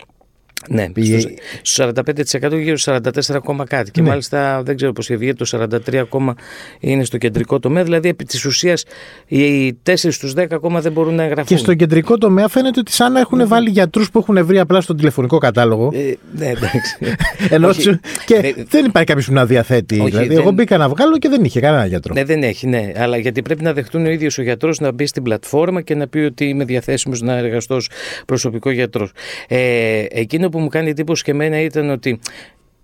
Ναι, 0.70 0.90
Πήγε... 0.90 1.20
στο 1.62 1.92
45% 1.96 2.60
γύρω 2.62 2.78
στο 2.78 2.96
44, 2.96 3.66
κάτι. 3.68 3.92
Και 3.92 4.02
ναι. 4.02 4.10
μάλιστα 4.10 4.64
δεν 4.64 4.76
ξέρω 4.76 4.92
πώς 4.92 5.08
βγει 5.08 5.34
το 5.34 5.46
43 5.52 5.96
ακόμα 5.96 6.36
είναι 6.80 7.04
στο 7.04 7.18
κεντρικό 7.18 7.60
τομέα. 7.60 7.84
Δηλαδή, 7.84 8.10
επί 8.10 8.24
της 8.26 8.46
ουσίας, 8.46 8.84
οι 9.28 9.78
4 9.84 9.94
στους 9.96 10.34
10 10.38 10.46
ακόμα 10.52 10.82
δεν 10.82 10.92
μπορούν 10.92 11.16
να 11.16 11.24
εγγραφούν. 11.24 11.46
Και 11.46 11.58
στο 11.58 11.74
κεντρικό 11.74 12.18
τομέα 12.18 12.48
φαίνεται 12.48 12.80
ότι 12.80 12.92
σαν 12.92 13.12
να 13.12 13.20
έχουν 13.20 13.38
ναι. 13.38 13.46
βάλει 13.46 13.70
γιατρούς 13.70 14.12
που 14.12 14.20
έχουν 14.20 14.46
βρει 14.46 14.60
απλά 14.60 14.82
στον 14.82 14.98
τηλεφωνικό 14.98 15.38
κατάλογο. 15.38 15.92
Ε, 15.94 16.14
ναι, 16.38 16.46
εντάξει. 16.46 16.98
Ενώ 17.56 17.70
και 18.26 18.36
ναι. 18.36 18.64
δεν 18.70 18.86
υπάρχει 18.86 19.08
κάποιος 19.08 19.26
που 19.26 19.34
να 19.34 19.46
διαθέτει. 19.46 20.00
Όχι, 20.00 20.10
δηλαδή, 20.10 20.28
δεν... 20.28 20.38
εγώ 20.38 20.52
μπήκα 20.52 20.78
να 20.78 20.90
βγάλω 20.90 21.18
και 21.18 21.30
δεν 21.30 21.44
είχε 21.44 21.60
κανένα 21.60 21.86
γιατρό. 21.86 22.14
Ναι, 22.14 22.24
δεν 22.24 22.44
έχει, 22.44 22.68
ναι. 22.68 22.92
Αλλά 22.96 23.18
γιατί 23.18 23.42
πρέπει 23.42 23.64
να 23.64 23.74
δεχτούν 23.74 24.06
ο 24.06 24.10
ίδιος 24.10 24.38
ο 24.38 24.42
γιατρός 24.42 24.80
να 24.80 24.92
μπει 24.92 25.06
στην 25.06 25.24
πλατφόρμα 25.24 25.82
και 25.82 25.96
να 25.96 26.08
πει 26.08 26.20
ότι 26.20 26.46
είμαι 26.46 26.66
διαθέσιμος 26.66 27.22
να 27.22 27.34
εργαστώ 27.38 27.78
προσωπικό 28.26 28.70
γιατρός. 28.70 29.12
Ε, 29.48 30.04
εκείνο 30.10 30.45
που 30.50 30.60
μου 30.60 30.68
κάνει 30.68 30.90
εντύπωση 30.90 31.24
και 31.24 31.32
εμένα 31.32 31.60
ήταν 31.60 31.90
ότι 31.90 32.20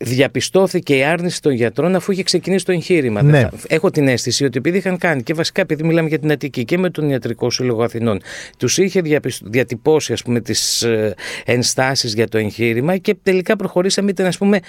διαπιστώθηκε 0.01 0.95
η 0.95 1.03
άρνηση 1.03 1.41
των 1.41 1.51
γιατρών 1.51 1.95
αφού 1.95 2.11
είχε 2.11 2.23
ξεκινήσει 2.23 2.65
το 2.65 2.71
εγχείρημα. 2.71 3.21
Ναι. 3.21 3.47
Έχω 3.67 3.91
την 3.91 4.07
αίσθηση 4.07 4.45
ότι 4.45 4.57
επειδή 4.57 4.77
είχαν 4.77 4.97
κάνει 4.97 5.23
και 5.23 5.33
βασικά 5.33 5.61
επειδή 5.61 5.83
μιλάμε 5.83 6.07
για 6.07 6.19
την 6.19 6.31
Αττική 6.31 6.65
και 6.65 6.77
με 6.77 6.89
τον 6.89 7.09
Ιατρικό 7.09 7.49
Σύλλογο 7.49 7.83
Αθηνών, 7.83 8.21
τους 8.57 8.77
είχε 8.77 9.01
διατυπώσει 9.43 10.13
ας 10.13 10.21
πούμε, 10.21 10.39
τις 10.39 10.81
ε, 10.81 11.15
ενστάσεις 11.45 12.13
για 12.13 12.27
το 12.27 12.37
εγχείρημα 12.37 12.97
και 12.97 13.15
τελικά 13.23 13.55
προχωρήσαμε, 13.55 14.09
ήταν, 14.09 14.25
ας 14.25 14.37
πούμε, 14.37 14.59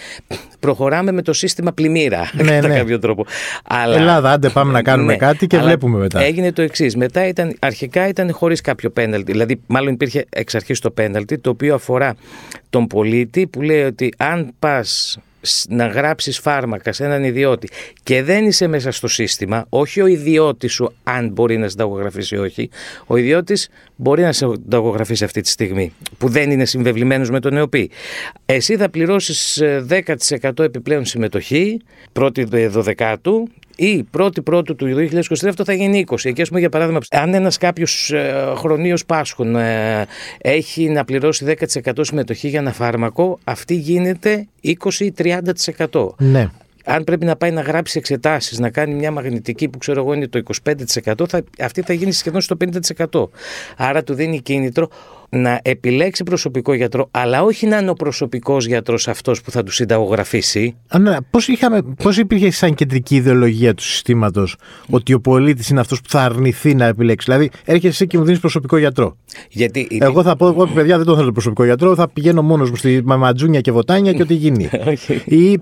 προχωράμε 0.61 1.13
με 1.13 1.23
το 1.23 1.33
σύστημα 1.33 1.73
πλημμύρα. 1.73 2.31
Ναι, 2.33 2.45
κατά 2.61 2.69
ναι. 2.69 2.77
κάποιο 2.77 2.99
τρόπο. 2.99 3.27
Αλλά, 3.65 3.97
Ελλάδα, 3.97 4.31
άντε 4.31 4.49
πάμε 4.49 4.73
να 4.73 4.83
κάνουμε 4.83 5.13
ναι, 5.13 5.19
κάτι 5.19 5.47
και 5.47 5.59
βλέπουμε 5.59 5.99
μετά. 5.99 6.21
Έγινε 6.21 6.53
το 6.53 6.63
εξής. 6.63 6.97
Μετά 6.97 7.27
ήταν, 7.27 7.57
αρχικά 7.59 8.09
ήταν 8.09 8.33
χωρίς 8.33 8.61
κάποιο 8.61 8.91
πέναλτι. 8.91 9.33
Δηλαδή, 9.33 9.61
μάλλον 9.67 9.93
υπήρχε 9.93 10.25
εξ 10.29 10.55
αρχής 10.55 10.79
το 10.79 10.91
πέναλτι, 10.91 11.39
το 11.39 11.51
οποίο 11.51 11.75
αφορά 11.75 12.15
τον 12.71 12.87
πολίτη 12.87 13.47
που 13.47 13.63
λέει 13.63 13.83
ότι 13.83 14.13
αν 14.17 14.53
πας 14.59 15.19
να 15.69 15.87
γράψεις 15.87 16.39
φάρμακα 16.39 16.93
σε 16.93 17.05
έναν 17.05 17.25
ιδιώτη 17.25 17.69
και 18.03 18.23
δεν 18.23 18.47
είσαι 18.47 18.67
μέσα 18.67 18.91
στο 18.91 19.09
σύστημα, 19.09 19.67
όχι 19.69 20.01
ο 20.01 20.07
ιδιώτης 20.07 20.73
σου 20.73 20.93
αν 21.03 21.29
μπορεί 21.29 21.59
να 21.59 21.69
συνταγογραφήσει 21.69 22.35
ή 22.35 22.39
όχι, 22.39 22.71
ο 23.07 23.17
ιδιώτης 23.17 23.69
μπορεί 23.97 24.23
να 24.23 24.33
συνταγογραφήσει 24.33 25.25
αυτή 25.25 25.41
τη 25.41 25.49
στιγμή 25.49 25.93
που 26.19 26.29
δεν 26.29 26.51
είναι 26.51 26.65
συμβεβλημένος 26.65 27.31
με 27.31 27.41
τον 27.41 27.57
ΕΟΠΗ. 27.57 27.91
Εσύ 28.47 28.77
θα 28.77 28.89
πληρώσεις 28.89 29.63
10% 29.89 30.59
ε, 30.59 30.65
επιπλέον 30.65 31.05
συμμετοχή, 31.05 31.81
πρώτη 32.13 32.45
δωδεκάτου 32.67 33.49
ή 33.77 34.03
πρώτη 34.03 34.43
πρώτου 34.43 34.75
του 34.75 35.09
2023 35.11 35.47
αυτό 35.49 35.65
θα 35.65 35.73
γίνει 35.73 36.05
20. 36.09 36.17
Εκεί, 36.23 36.43
ας 36.43 36.49
πούμε, 36.49 36.61
για 36.61 36.69
παράδειγμα, 36.69 37.01
αν 37.11 37.35
ένας 37.35 37.57
κάποιος 37.57 38.11
ε, 38.11 38.53
χρονίος 38.57 39.05
πάσχων 39.05 39.57
ε, 39.57 40.07
έχει 40.39 40.89
να 40.89 41.05
πληρώσει 41.05 41.57
10% 41.85 41.93
συμμετοχή 42.01 42.49
για 42.49 42.59
ένα 42.59 42.73
φάρμακο, 42.73 43.39
αυτή 43.45 43.75
γίνεται 43.75 44.47
20-30%. 44.63 46.09
Ναι. 46.19 46.51
Αν 46.85 47.05
πρέπει 47.05 47.25
να 47.25 47.37
πάει 47.37 47.51
να 47.51 47.61
γράψει 47.61 47.99
εξετάσεις, 47.99 48.59
να 48.59 48.71
κάνει 48.71 48.95
μια 48.95 49.11
μαγνητική 49.11 49.69
που 49.69 49.79
ξέρω 49.79 50.01
εγώ 50.01 50.13
είναι 50.13 50.29
το 50.29 50.43
25%, 50.65 51.29
θα, 51.29 51.45
αυτή 51.61 51.83
θα 51.83 51.93
γίνει 51.93 52.13
σχεδόν 52.13 52.41
στο 52.41 52.57
50%. 53.11 53.29
Άρα 53.77 54.03
του 54.03 54.15
δίνει 54.15 54.41
κίνητρο 54.41 54.89
να 55.37 55.61
επιλέξει 55.63 56.23
προσωπικό 56.23 56.73
γιατρό, 56.73 57.09
αλλά 57.11 57.43
όχι 57.43 57.67
να 57.67 57.79
είναι 57.79 57.91
ο 57.91 57.95
προσωπικός 57.95 58.67
γιατρός 58.67 59.09
αυτός 59.09 59.43
που 59.43 59.51
θα 59.51 59.63
του 59.63 59.71
συνταγογραφήσει. 59.71 60.77
Ναι, 60.99 61.17
Πώς 61.31 61.49
πώς 62.03 62.19
υπήρχε 62.19 62.51
σαν 62.51 62.75
κεντρική 62.75 63.15
ιδεολογία 63.17 63.75
του 63.75 63.83
συστήματος 63.83 64.57
ότι 64.91 65.13
ο 65.13 65.21
πολίτης 65.21 65.69
είναι 65.69 65.81
αυτός 65.81 66.01
που 66.01 66.09
θα 66.09 66.23
αρνηθεί 66.23 66.75
να 66.75 66.85
επιλέξει; 66.85 67.27
Δηλαδή, 67.31 67.51
έρχεσαι 67.65 67.87
εσύ 67.87 68.07
και 68.07 68.19
μου 68.19 68.25
δίνεις 68.25 68.41
προσωπικό 68.41 68.77
γιατρό. 68.77 69.17
Γιατί... 69.49 69.89
Εγώ 70.01 70.23
θα 70.23 70.37
πω, 70.37 70.47
εγώ, 70.47 70.67
παιδιά, 70.67 70.97
δεν 70.97 71.07
το 71.07 71.17
θέλω 71.17 71.33
προσωπικό 71.33 71.65
γιατρό, 71.65 71.95
θα 71.95 72.09
πηγαίνω 72.09 72.43
μόνος 72.43 72.71
μου 72.71 72.77
στη 72.77 73.01
μαματζούνια 73.05 73.61
και 73.61 73.73
βοτάνια 73.73 74.13
και 74.13 74.23
ό,τι 74.23 74.35
γίνει. 74.35 74.71
Ή 75.25 75.61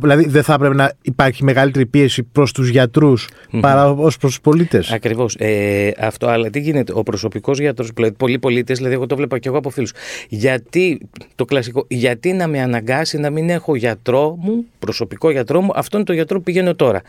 Δηλαδή 0.00 0.28
δεν 0.28 0.42
θα 0.42 0.54
έπρεπε 0.54 0.74
να 0.74 0.92
υπάρχει 1.02 1.44
μεγαλύτερη 1.44 1.86
πίεση 1.86 2.22
προς 2.22 2.52
τους 2.52 2.68
γιατρου 2.68 3.12
παρά 3.60 3.90
ως 3.90 3.96
προς 3.96 4.18
τους 4.18 4.40
πολίτες; 4.40 4.90
Ακριβώς. 4.92 5.36
Ε, 5.38 5.92
αυτό, 5.98 6.26
αλλά 6.26 6.50
τι 6.50 6.60
γίνεται, 6.60 6.92
ο 6.96 7.02
προσωπικός 7.02 7.58
γιατρός, 7.58 7.90
δηλαδή 7.94 8.14
πολλοί 8.14 8.38
πολίτες, 8.38 8.76
δηλαδή 8.76 8.94
εγώ 8.94 9.06
το 9.06 9.16
βλέπω 9.16 9.38
και 9.38 9.48
εγώ 9.48 9.58
από 9.58 9.70
φίλους. 9.70 9.92
Γιατί, 10.28 11.00
το 11.34 11.44
κλασικό, 11.44 11.84
γιατί 11.88 12.32
να 12.32 12.46
με 12.46 12.60
αναγκάσει 12.60 13.18
να 13.18 13.30
μην 13.30 13.50
έχω 13.50 13.76
γιατρό 13.76 14.36
μου, 14.40 14.64
προσωπικό 14.78 15.30
γιατρό 15.30 15.60
μου, 15.60 15.70
αυτόν 15.74 16.04
τον 16.04 16.14
γιατρό 16.14 16.36
που 16.36 16.42
πηγαίνω 16.42 16.74
τώρα. 16.74 17.02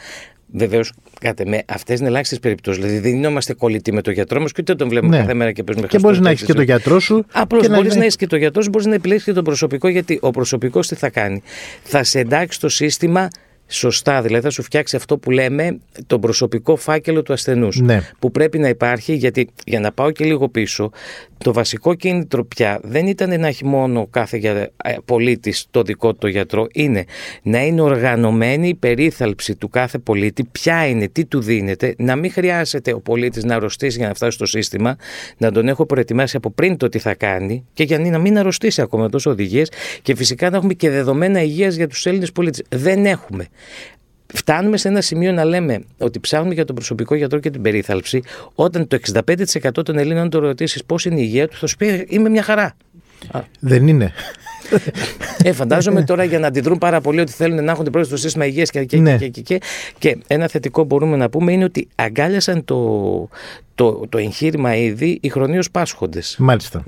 Βεβαίως, 0.53 0.93
κάτε 1.19 1.45
με, 1.45 1.63
αυτές 1.67 1.99
είναι 1.99 2.07
ελάχιστες 2.07 2.39
περιπτώσεις. 2.39 2.83
Δηλαδή, 2.83 3.09
δεν 3.09 3.23
είμαστε 3.23 3.53
κολλητοί 3.53 3.93
με 3.93 4.01
τον 4.01 4.13
γιατρό 4.13 4.41
μας 4.41 4.51
και 4.51 4.61
ούτε 4.61 4.75
τον 4.75 4.89
βλέπουμε 4.89 5.15
ναι. 5.15 5.21
κάθε 5.21 5.33
μέρα 5.33 5.51
και 5.51 5.63
παίζουμε 5.63 5.87
Και 5.87 5.99
μπορείς 5.99 6.19
να 6.19 6.29
έχεις 6.29 6.43
και 6.43 6.53
τον 6.53 6.63
γιατρό 6.63 6.99
σου. 6.99 7.25
Απλώς 7.31 7.67
μπορείς 7.67 7.91
να, 7.91 7.97
να 7.97 8.03
έχεις 8.03 8.15
και 8.15 8.27
τον 8.27 8.39
γιατρό 8.39 8.61
σου, 8.61 8.69
μπορείς 8.69 8.87
να 8.87 8.93
επιλέξεις 8.93 9.25
και 9.25 9.33
τον 9.33 9.43
προσωπικό, 9.43 9.87
γιατί 9.87 10.17
ο 10.21 10.31
προσωπικός 10.31 10.87
τι 10.87 10.95
θα 10.95 11.09
κάνει. 11.09 11.41
Θα 11.83 12.03
σε 12.03 12.19
εντάξει 12.19 12.57
στο 12.57 12.69
σύστημα 12.69 13.27
σωστά. 13.67 14.21
Δηλαδή 14.21 14.43
θα 14.43 14.49
σου 14.49 14.61
φτιάξει 14.63 14.95
αυτό 14.95 15.17
που 15.17 15.31
λέμε 15.31 15.79
τον 16.07 16.21
προσωπικό 16.21 16.75
φάκελο 16.75 17.21
του 17.21 17.33
ασθενούς 17.33 17.79
ναι. 17.79 18.01
που 18.19 18.31
πρέπει 18.31 18.59
να 18.59 18.67
υπάρχει 18.67 19.13
γιατί 19.13 19.49
για 19.65 19.79
να 19.79 19.91
πάω 19.91 20.11
και 20.11 20.25
λίγο 20.25 20.49
πίσω 20.49 20.91
το 21.43 21.53
βασικό 21.53 21.93
κίνητρο 21.93 22.45
πια 22.45 22.79
δεν 22.83 23.07
ήταν 23.07 23.39
να 23.39 23.47
έχει 23.47 23.65
μόνο 23.65 24.07
κάθε 24.07 24.37
ε, 24.83 24.95
πολίτης 25.05 25.65
το 25.71 25.81
δικό 25.81 26.13
του 26.13 26.27
γιατρό 26.27 26.67
είναι 26.73 27.05
να 27.43 27.65
είναι 27.65 27.81
οργανωμένη 27.81 28.67
η 28.67 28.75
περίθαλψη 28.75 29.55
του 29.55 29.69
κάθε 29.69 29.97
πολίτη. 29.97 30.43
Ποια 30.43 30.87
είναι, 30.87 31.07
τι 31.07 31.25
του 31.25 31.41
δίνεται 31.41 31.95
να 31.97 32.15
μην 32.15 32.31
χρειάζεται 32.31 32.93
ο 32.93 32.99
πολίτης 32.99 33.43
να 33.43 33.55
αρρωστήσει 33.55 33.97
για 33.97 34.07
να 34.07 34.13
φτάσει 34.13 34.31
στο 34.31 34.45
σύστημα 34.45 34.95
να 35.37 35.51
τον 35.51 35.67
έχω 35.67 35.85
προετοιμάσει 35.85 36.37
από 36.37 36.51
πριν 36.51 36.77
το 36.77 36.89
τι 36.89 36.99
θα 36.99 37.13
κάνει 37.13 37.65
και 37.73 37.83
για 37.83 37.99
να 37.99 38.19
μην 38.19 38.37
αρρωστήσει 38.37 38.81
ακόμα 38.81 39.09
τόσο 39.09 39.29
οδηγίες 39.29 39.71
και 40.01 40.15
φυσικά 40.15 40.49
να 40.49 40.57
έχουμε 40.57 40.73
και 40.73 40.89
δεδομένα 40.89 41.41
υγείας 41.41 41.75
για 41.75 41.87
τους 41.87 42.05
Έλληνες 42.05 42.31
πολίτες. 42.31 42.63
Δεν 42.69 43.05
έχουμε 43.05 43.47
Φτάνουμε 44.33 44.77
σε 44.77 44.87
ένα 44.87 45.01
σημείο 45.01 45.31
να 45.31 45.43
λέμε 45.43 45.83
ότι 45.97 46.19
ψάχνουμε 46.19 46.53
για 46.53 46.65
τον 46.65 46.75
προσωπικό 46.75 47.15
γιατρό 47.15 47.39
και 47.39 47.49
την 47.49 47.61
περίθαλψη, 47.61 48.21
όταν 48.55 48.87
το 48.87 48.97
65% 49.13 49.69
των 49.85 49.97
Ελλήνων 49.97 50.29
το 50.29 50.39
ρωτήσεις 50.39 50.83
πώς 50.83 51.05
είναι 51.05 51.19
η 51.19 51.23
υγεία 51.25 51.47
του, 51.47 51.57
θα 51.57 51.67
σου 51.67 51.77
πει 51.77 52.05
Είμαι 52.09 52.29
μια 52.29 52.43
χαρά. 52.43 52.75
Δεν 53.59 53.87
είναι. 53.87 54.13
Ε, 55.43 55.51
φαντάζομαι 55.51 56.03
τώρα 56.03 56.23
για 56.23 56.39
να 56.39 56.47
αντιδρούν 56.47 56.77
πάρα 56.77 57.01
πολύ 57.01 57.19
ότι 57.19 57.31
θέλουν 57.31 57.63
να 57.63 57.71
έχουν 57.71 57.83
την 57.83 57.91
πρόσβαση 57.91 58.19
στο 58.19 58.27
σύστημα 58.27 58.45
υγείας 58.45 58.69
και, 58.69 58.83
και, 58.83 58.97
ναι. 58.97 59.17
και, 59.17 59.27
και, 59.27 59.41
και, 59.41 59.59
και, 59.97 60.17
ένα 60.27 60.47
θετικό 60.47 60.83
μπορούμε 60.83 61.17
να 61.17 61.29
πούμε 61.29 61.51
είναι 61.51 61.63
ότι 61.63 61.87
αγκάλιασαν 61.95 62.65
το, 62.65 63.29
το, 63.75 64.07
το 64.09 64.17
εγχείρημα 64.17 64.75
ήδη 64.75 65.17
οι 65.21 65.29
χρονίως 65.29 65.71
πάσχοντες. 65.71 66.35
Μάλιστα. 66.39 66.83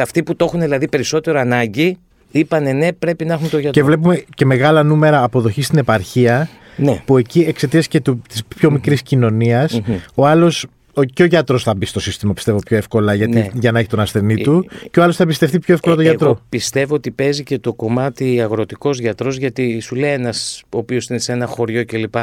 Αυτοί 0.00 0.22
που 0.22 0.36
το 0.36 0.44
έχουν 0.44 0.60
δηλαδή 0.60 0.88
περισσότερο 0.88 1.40
ανάγκη, 1.40 1.98
είπανε 2.30 2.72
ναι, 2.72 2.92
πρέπει 2.92 3.24
να 3.24 3.32
έχουν 3.32 3.50
το 3.50 3.58
γιατρό. 3.58 3.80
Και 3.80 3.82
βλέπουμε 3.82 4.24
και 4.34 4.44
μεγάλα 4.44 4.82
νούμερα 4.82 5.22
αποδοχής 5.22 5.66
στην 5.66 5.78
επαρχία 5.78 6.48
ναι. 6.78 7.02
Που 7.04 7.16
εκεί 7.18 7.40
εξαιτίας 7.40 7.88
και 7.88 8.00
της 8.28 8.44
πιο 8.44 8.70
μικρής 8.70 9.02
κοινωνίας, 9.02 9.80
ο 10.14 10.26
άλλος 10.26 10.66
ο, 10.98 11.04
και 11.04 11.22
ο 11.22 11.26
γιατρός 11.26 11.62
θα 11.62 11.74
μπει 11.74 11.86
στο 11.86 12.00
σύστημα, 12.00 12.32
πιστεύω, 12.32 12.58
πιο 12.58 12.76
εύκολα 12.76 13.14
γιατί, 13.14 13.32
ναι. 13.32 13.48
για 13.54 13.72
να 13.72 13.78
έχει 13.78 13.88
τον 13.88 14.00
ασθενή 14.00 14.34
ε, 14.38 14.42
του 14.42 14.68
και 14.90 15.00
ο 15.00 15.02
άλλος 15.02 15.16
θα 15.16 15.22
εμπιστευτεί 15.22 15.58
πιο 15.58 15.74
εύκολα 15.74 15.94
τον 15.94 16.04
ε, 16.04 16.08
γιατρό. 16.08 16.28
Εγώ 16.28 16.40
πιστεύω 16.48 16.94
ότι 16.94 17.10
παίζει 17.10 17.42
και 17.42 17.58
το 17.58 17.72
κομμάτι 17.72 18.40
αγροτικός 18.40 18.98
γιατρός, 18.98 19.36
γιατί 19.36 19.80
σου 19.80 19.94
λέει 19.94 20.12
ένας 20.12 20.62
ο 20.68 20.78
οποίος 20.78 21.06
είναι 21.06 21.18
σε 21.18 21.32
ένα 21.32 21.46
χωριό 21.46 21.84
κλπ. 21.84 22.14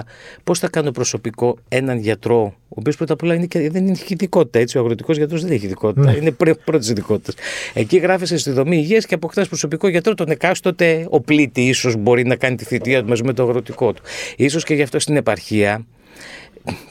Πώς 0.44 0.60
θα 0.60 0.68
κάνω 0.68 0.92
προσωπικό 0.92 1.58
έναν 1.68 2.00
γιατρό, 2.00 2.42
ο 2.70 2.76
οποίος 2.80 2.96
πρώτα 2.96 3.14
απ' 3.14 3.24
όλα 3.24 3.34
είναι 3.34 3.46
και, 3.46 3.70
δεν 3.70 3.88
έχει 3.88 4.14
ειδικότητα. 4.14 4.60
Έτσι, 4.60 4.78
ο 4.78 4.82
αγροτικός 4.82 5.18
γιατρός 5.18 5.42
δεν 5.42 5.52
έχει 5.52 5.66
ειδικότητα. 5.66 6.12
Ναι. 6.12 6.18
Είναι 6.18 6.36
πρώτης 6.66 6.90
ειδικότητας. 6.90 7.36
Εκεί 7.74 7.98
γράφεσαι 7.98 8.38
στη 8.38 8.52
δομή 8.52 8.78
υγείας 8.78 9.06
και 9.06 9.14
αποκτάς 9.14 9.48
προσωπικό 9.48 9.88
γιατρό. 9.88 10.14
Τον 10.14 10.30
εκάστοτε 10.30 11.08
ο 11.10 11.22
πλήτη 11.22 11.62
ίσως 11.62 11.96
μπορεί 11.96 12.26
να 12.26 12.36
κάνει 12.36 12.56
τη 12.56 12.66
θητεία 12.66 13.02
του 13.02 13.10
μαζί 13.10 13.24
με 13.24 13.34
το 13.34 13.44
αγροτικό 13.44 13.94
του. 13.94 14.02
σω 14.50 14.60
και 14.60 14.74
γι' 14.74 14.82
αυτό 14.82 15.00
στην 15.00 15.16
επαρχία 15.16 15.86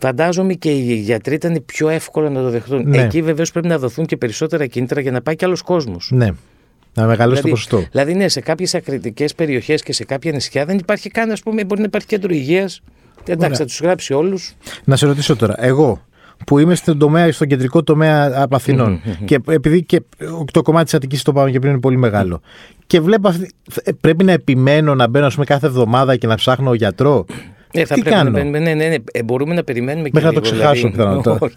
Φαντάζομαι 0.00 0.54
και 0.54 0.71
οι 0.71 0.95
γιατροί 0.95 1.35
ήταν 1.35 1.62
πιο 1.66 1.88
εύκολο 1.88 2.31
να 2.31 2.43
το 2.43 2.50
δεχτούν. 2.50 2.88
Ναι. 2.88 3.02
Εκεί 3.02 3.23
βεβαίως 3.23 3.52
πρέπει 3.52 3.69
να 3.69 3.78
δοθούν 3.78 4.07
και 4.07 4.16
περισσότερα 4.16 4.66
κίνητρα 4.66 5.00
για 5.00 5.11
να 5.11 5.23
πάει 5.23 5.37
και 5.37 5.45
άλλος 5.45 5.62
κόσμος. 5.62 6.11
Ναι. 6.12 6.28
Να 6.95 7.07
μεγαλώσει 7.07 7.40
δηλαδή, 7.40 7.43
το 7.43 7.49
ποσοστό. 7.49 7.88
Δηλαδή, 7.90 8.14
ναι, 8.14 8.28
σε 8.28 8.40
κάποιες 8.40 8.75
ακριτικές 8.75 9.35
περιοχές 9.35 9.83
και 9.83 9.93
σε 9.93 10.04
κάποια 10.04 10.33
νησιά 10.33 10.64
δεν 10.64 10.78
υπάρχει 10.78 11.11
καν, 11.11 11.31
ας 11.31 11.43
πούμε, 11.43 11.64
μπορεί 11.64 11.81
να 11.81 11.87
υπάρχει 11.87 12.07
κέντρο 12.07 12.35
υγείας. 12.35 12.81
Εντάξει, 13.26 13.59
θα 13.59 13.64
τους 13.64 13.81
γράψει 13.81 14.12
όλους. 14.12 14.54
Να 14.85 14.97
σε 14.97 15.07
ρωτήσω 15.07 15.37
τώρα, 15.37 15.54
εγώ 15.64 16.02
που 16.47 16.59
είμαι 16.59 16.75
στον, 16.75 16.99
τομέα, 16.99 17.33
στον 17.33 17.49
κεντρικό 17.49 17.83
τομέα 17.83 18.47
Αθηνών 18.50 19.00
και 19.25 19.40
επειδή 19.49 19.83
και 19.83 20.02
το 20.52 20.62
κομμάτι 20.62 20.85
της 20.85 20.95
Αττικής 20.95 21.23
το 21.23 21.33
πάμε 21.33 21.50
και 21.50 21.59
πριν 21.59 21.73
είναι 21.73 21.81
πολύ 21.81 21.97
μεγάλο. 21.97 22.40
Και 22.87 23.00
βλέπω 23.00 23.28
αυτή, 23.28 23.50
πρέπει 24.00 24.25
να 24.25 24.33
επιμένω 24.33 24.95
να 24.95 25.09
μπαίνω 25.09 25.28
πούμε, 25.28 25.45
κάθε 25.45 25.66
εβδομάδα 25.66 26.16
και 26.16 26.26
να 26.26 26.35
ψάχνω 26.35 26.75
γιατρό; 26.75 27.25
Ε, 27.76 27.85
θα 27.85 27.95
Τι 27.95 28.00
πρέπει 28.00 28.16
κάνω; 28.16 28.31
Να, 28.31 28.45
ναι, 28.45 28.59
ναι, 28.59 28.75
ναι, 28.75 28.95
ε, 29.12 29.23
μπορούμε 29.23 29.54
να 29.54 29.64
περιμένουμε 29.64 30.09
Μέχρι 30.12 30.28
και 30.28 30.35
να 30.35 30.40
το 30.40 30.40
ξεχάσω 30.40 30.88
δηλαδή, 30.88 31.23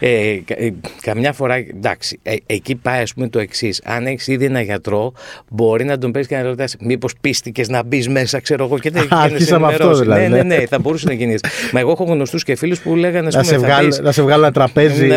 ε, 0.00 0.38
ε, 0.46 0.70
καμιά 1.00 1.32
φορά, 1.32 1.54
εντάξει, 1.54 2.20
ε, 2.22 2.34
εκεί 2.46 2.74
πάει 2.74 3.02
ας 3.02 3.14
πούμε 3.14 3.28
το 3.28 3.38
εξής. 3.38 3.80
Αν 3.84 4.06
έχεις 4.06 4.26
ήδη 4.26 4.44
ένα 4.44 4.60
γιατρό, 4.60 5.12
μπορεί 5.50 5.84
να 5.84 5.98
τον 5.98 6.12
παίρνει 6.12 6.28
και 6.28 6.36
να 6.36 6.42
ρωτάς, 6.42 6.76
μήπως 6.80 7.12
πίστηκες 7.20 7.68
να 7.68 7.82
μπεις 7.82 8.08
μέσα, 8.08 8.40
ξέρω 8.40 8.64
εγώ, 8.64 8.78
και 8.78 8.90
δεν 8.90 9.06
Άρχισα 9.10 9.56
αυτό 9.56 9.94
δηλαδή. 9.94 10.28
Ναι, 10.28 10.36
ναι, 10.36 10.42
ναι, 10.42 10.66
θα 10.66 10.78
μπορούσε 10.78 11.06
να 11.06 11.12
γίνει. 11.12 11.34
Μα 11.72 11.80
εγώ 11.80 11.90
έχω 11.90 12.04
γνωστούς 12.04 12.44
και 12.44 12.56
φίλους 12.56 12.80
που 12.80 12.96
λέγανε. 12.96 13.28
Να, 13.32 13.42
σε 13.42 13.58
βγάλω, 13.58 13.98
να 14.02 14.12
σε 14.12 14.22
βγάλω 14.22 14.42
ένα 14.42 14.52
τραπέζι. 14.52 15.08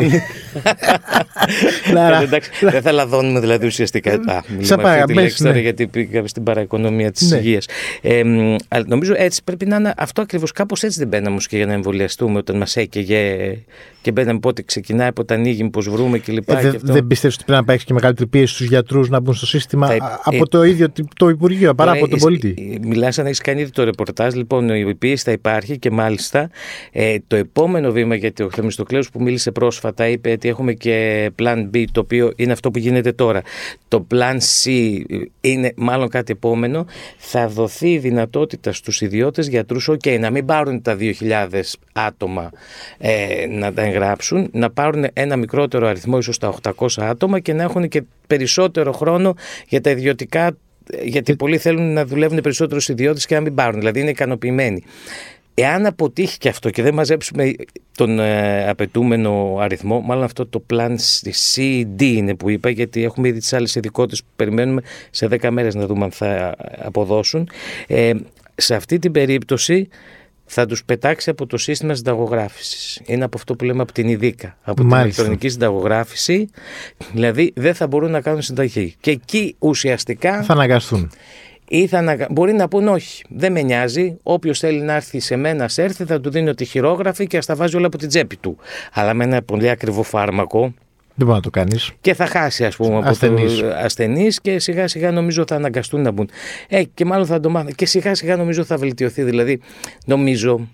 Εντάξει, 2.24 2.50
δεν 2.62 2.82
θα 2.82 2.92
λαδώνουμε 2.92 3.40
δηλαδή 3.40 3.66
ουσιαστικά. 3.66 4.20
Σε 4.60 4.76
παρακαλώ. 4.76 5.22
Ναι. 5.38 5.60
γιατί 5.60 5.88
πήγαμε 5.88 6.28
στην 6.28 6.44
παραοικονομία 6.44 7.12
της 7.12 7.32
ναι. 7.32 7.38
υγείας. 7.38 7.66
Νομίζω 8.86 9.14
έτσι 9.18 9.44
πρέπει 9.44 9.66
να 9.66 9.76
είναι 9.76 9.94
αυτό 9.98 10.22
ακριβώς 10.22 10.47
κάπως 10.52 10.84
έτσι 10.84 11.00
δεν 11.00 11.08
μπαίναμε 11.08 11.38
και 11.48 11.58
για 11.58 11.66
να 11.66 11.74
εμβολιαστούμε 11.74 12.38
όταν 12.38 12.58
μας 12.58 12.76
έκαιγε 12.76 13.58
και 14.08 14.14
μπαίναμε 14.14 14.40
πότε 14.40 14.62
ξεκινάει, 14.62 15.14
πότε 15.14 15.34
ανοίγει, 15.34 15.70
πώς 15.70 15.90
βρούμε 15.90 16.18
κλπ. 16.18 16.50
Ε, 16.50 16.56
δεν 16.62 16.80
δε 16.82 17.02
πιστεύεις 17.02 17.36
ότι 17.36 17.46
πρέπει 17.46 17.52
να 17.52 17.58
υπάρχει 17.58 17.86
και 17.86 17.94
μεγαλύτερη 17.94 18.30
πίεση 18.30 18.54
στους 18.54 18.68
γιατρούς 18.68 19.10
να 19.10 19.20
μπουν 19.20 19.34
στο 19.34 19.46
σύστημα 19.46 19.88
θα, 19.88 20.22
από 20.24 20.36
ε, 20.36 20.42
το 20.50 20.64
ίδιο 20.64 20.88
το 21.16 21.30
Υπουργείο 21.30 21.76
παρά 21.76 21.92
από 21.92 22.08
τον 22.08 22.20
πολίτη; 22.20 22.80
Μιλάς 22.82 23.20
αν 23.20 23.26
έχεις 23.26 23.42
κάνει 23.42 23.62
ήδη 23.62 23.72
το 23.72 23.84
ρεπορτάζ. 23.84 24.34
Λοιπόν, 24.34 24.70
η 24.70 24.96
πίεση 24.96 25.24
θα 25.24 25.32
υπάρχει 25.32 25.78
και 25.78 25.92
μάλιστα 25.92 26.50
ε, 26.92 27.16
το 27.28 27.36
επόμενο 27.36 27.92
βήμα, 27.92 28.16
γιατί 28.16 28.44
ο 28.44 28.50
Θεμιστοκλέο 28.50 29.02
που 29.12 29.22
μίλησε 29.22 29.52
πρόσφατα 29.52 30.08
είπε 30.08 30.32
ότι 30.32 30.48
έχουμε 30.48 30.74
και 30.74 31.30
Plan 31.40 31.70
B, 31.74 31.86
το 31.92 32.00
οποίο 32.00 32.32
είναι 32.36 32.52
αυτό 32.52 32.72
που 32.72 32.80
γίνεται 32.80 33.12
τώρα. 33.12 33.42
Το 33.88 34.08
Plan 34.12 34.38
C 34.64 34.72
είναι 35.42 35.74
μάλλον 35.76 36.10
κάτι 36.10 36.32
επόμενο. 36.32 36.86
Θα 37.18 37.48
δοθεί 37.48 37.92
η 37.92 37.98
δυνατότητα 37.98 38.72
στους 38.74 39.02
ιδιώτες 39.02 39.48
γιατρούς, 39.48 39.90
OK, 39.92 40.20
να 40.20 40.30
μην 40.30 40.46
πάρουν 40.46 40.82
τα 40.82 40.98
2.000 41.00 41.62
άτομα 41.94 42.52
ε, 42.98 43.46
να 43.50 43.74
τα 43.74 43.82
εγγράψουν, 43.98 44.50
να 44.52 44.70
πάρουν 44.70 45.06
ένα 45.14 45.36
μικρότερο 45.36 45.88
αριθμό, 45.88 46.18
ίσως 46.18 46.38
τα 46.38 46.54
800 46.78 46.88
άτομα 46.98 47.40
και 47.40 47.54
να 47.54 47.64
έχουν 47.64 47.88
και 47.88 48.04
περισσότερο 48.28 48.92
χρόνο 48.92 49.36
για 49.68 49.82
τα 49.82 49.90
ιδιωτικά, 49.90 50.58
γιατί 51.04 51.36
πολλοί 51.36 51.58
θέλουν 51.58 51.94
να 51.94 52.06
δουλεύουν 52.06 52.42
περισσότερου 52.42 52.80
ιδιώτες 52.88 53.26
και 53.26 53.36
να 53.36 53.42
μην 53.42 53.56
πάρουν, 53.56 53.80
δηλαδή 53.80 54.00
είναι 54.00 54.10
ικανοποιημένοι. 54.10 54.84
Εάν 55.60 55.86
αποτύχει 55.86 56.38
και 56.38 56.50
αυτό 56.50 56.70
και 56.70 56.82
δεν 56.82 56.94
μαζέψουμε 56.94 57.54
τον 57.96 58.20
ε, 58.20 58.70
απαιτούμενο 58.70 59.58
αριθμό, 59.60 60.02
μάλλον 60.02 60.24
αυτό 60.24 60.46
το 60.46 60.64
plan 60.74 60.96
CD 61.54 62.02
είναι 62.02 62.36
που 62.36 62.50
είπα, 62.50 62.70
γιατί 62.70 63.04
έχουμε 63.04 63.28
ήδη 63.28 63.40
τις 63.40 63.54
άλλες 63.54 63.76
ειδικότητες 63.76 64.22
που 64.22 64.30
περιμένουμε 64.36 64.82
σε 65.10 65.28
10 65.30 65.50
μέρες 65.50 65.76
να 65.76 65.86
δούμε 65.86 66.04
αν 66.04 66.12
θα 66.12 66.56
αποδώσουν. 66.78 67.50
Ε, 67.88 68.12
σε 68.56 68.76
αυτή 68.76 69.00
την 69.00 69.12
περίπτωση 69.12 69.90
θα 70.48 70.66
τους 70.66 70.84
πετάξει 70.86 71.30
από 71.30 71.46
το 71.46 71.58
σύστημα 71.58 71.96
συνταγογράφησης. 71.96 73.02
Είναι 73.06 73.24
από 73.24 73.38
αυτό 73.38 73.56
που 73.56 73.66
λέμε 73.66 73.82
από 73.82 73.92
την 73.92 74.08
ειδίκα, 74.08 74.58
από 74.62 74.84
Μάλιστα. 74.84 74.98
την 75.00 75.06
ηλεκτρονική 75.06 75.50
συνταγογράφηση. 75.50 76.50
Δηλαδή 77.14 77.54
δεν 77.56 77.74
θα 77.74 77.88
μπορούν 77.88 78.12
να 78.12 78.22
κάνουν 78.22 78.42
συνταγή. 78.42 78.96
Και 79.00 79.12
εκεί 79.12 79.56
ουσιαστικά... 79.60 80.44
Θα 80.44 80.54
αναγκαστούν. 80.54 81.12
Ή 81.68 81.88
θα 81.88 81.98
αναγα... 81.98 82.28
Μπορεί 82.32 82.54
να 82.54 82.68
πούν 82.68 82.88
όχι, 82.88 83.24
δεν 83.30 83.52
με 83.52 83.62
νοιάζει. 83.62 84.18
Όποιος 84.24 84.60
θέλει 84.60 84.82
να 84.82 84.94
έρθει 84.94 85.20
σε 85.20 85.36
μένα, 85.36 85.64
ας 85.64 85.78
έρθει, 85.78 86.06
θα 86.06 86.20
του 86.20 86.30
δίνω 86.30 86.54
τη 86.54 86.66
χειρόγραφη 86.66 87.28
και 87.28 87.38
ας 87.38 87.46
τα 87.46 87.56
βάζει 87.56 87.76
όλα 87.76 87.88
από 87.88 87.98
την 87.98 88.08
τσέπη 88.08 88.38
του. 88.38 88.58
Αλλά 88.94 89.14
με 89.14 89.24
ένα 89.24 89.42
πολύ 89.42 89.70
ακριβό 89.70 90.04
φάρμακο, 90.04 90.74
Δεν 91.18 91.26
μπορεί 91.26 91.38
να 91.38 91.42
το 91.42 91.50
κάνεις. 91.50 91.92
Και 92.02 92.14
θα 92.14 92.26
χάσει, 92.26 92.66
ας 92.66 92.76
πούμε, 92.76 92.98
από 92.98 93.10
Ασθενείς. 93.10 93.60
το 93.60 93.68
ασθενείς 93.68 94.42
και 94.42 94.60
σιγά 94.60 94.88
σιγά 94.88 95.12
νομίζω 95.12 95.44
θα 95.48 95.56
αναγκαστούν 95.56 96.02
να 96.02 96.12
μπουν. 96.12 96.30
Ε, 96.68 96.84
και 96.84 97.06
μάλλον 97.06 97.26
θα 97.26 97.40
το 97.40 97.50
μάθουν. 97.50 97.76
Και 97.76 97.86
σιγά 97.86 98.16
σιγά 98.16 98.36
νομίζω 98.36 98.64
θα 98.64 98.78
βελτιωθεί. 98.78 99.24
Δηλαδή, 99.24 99.60
νομίζω 100.06 100.68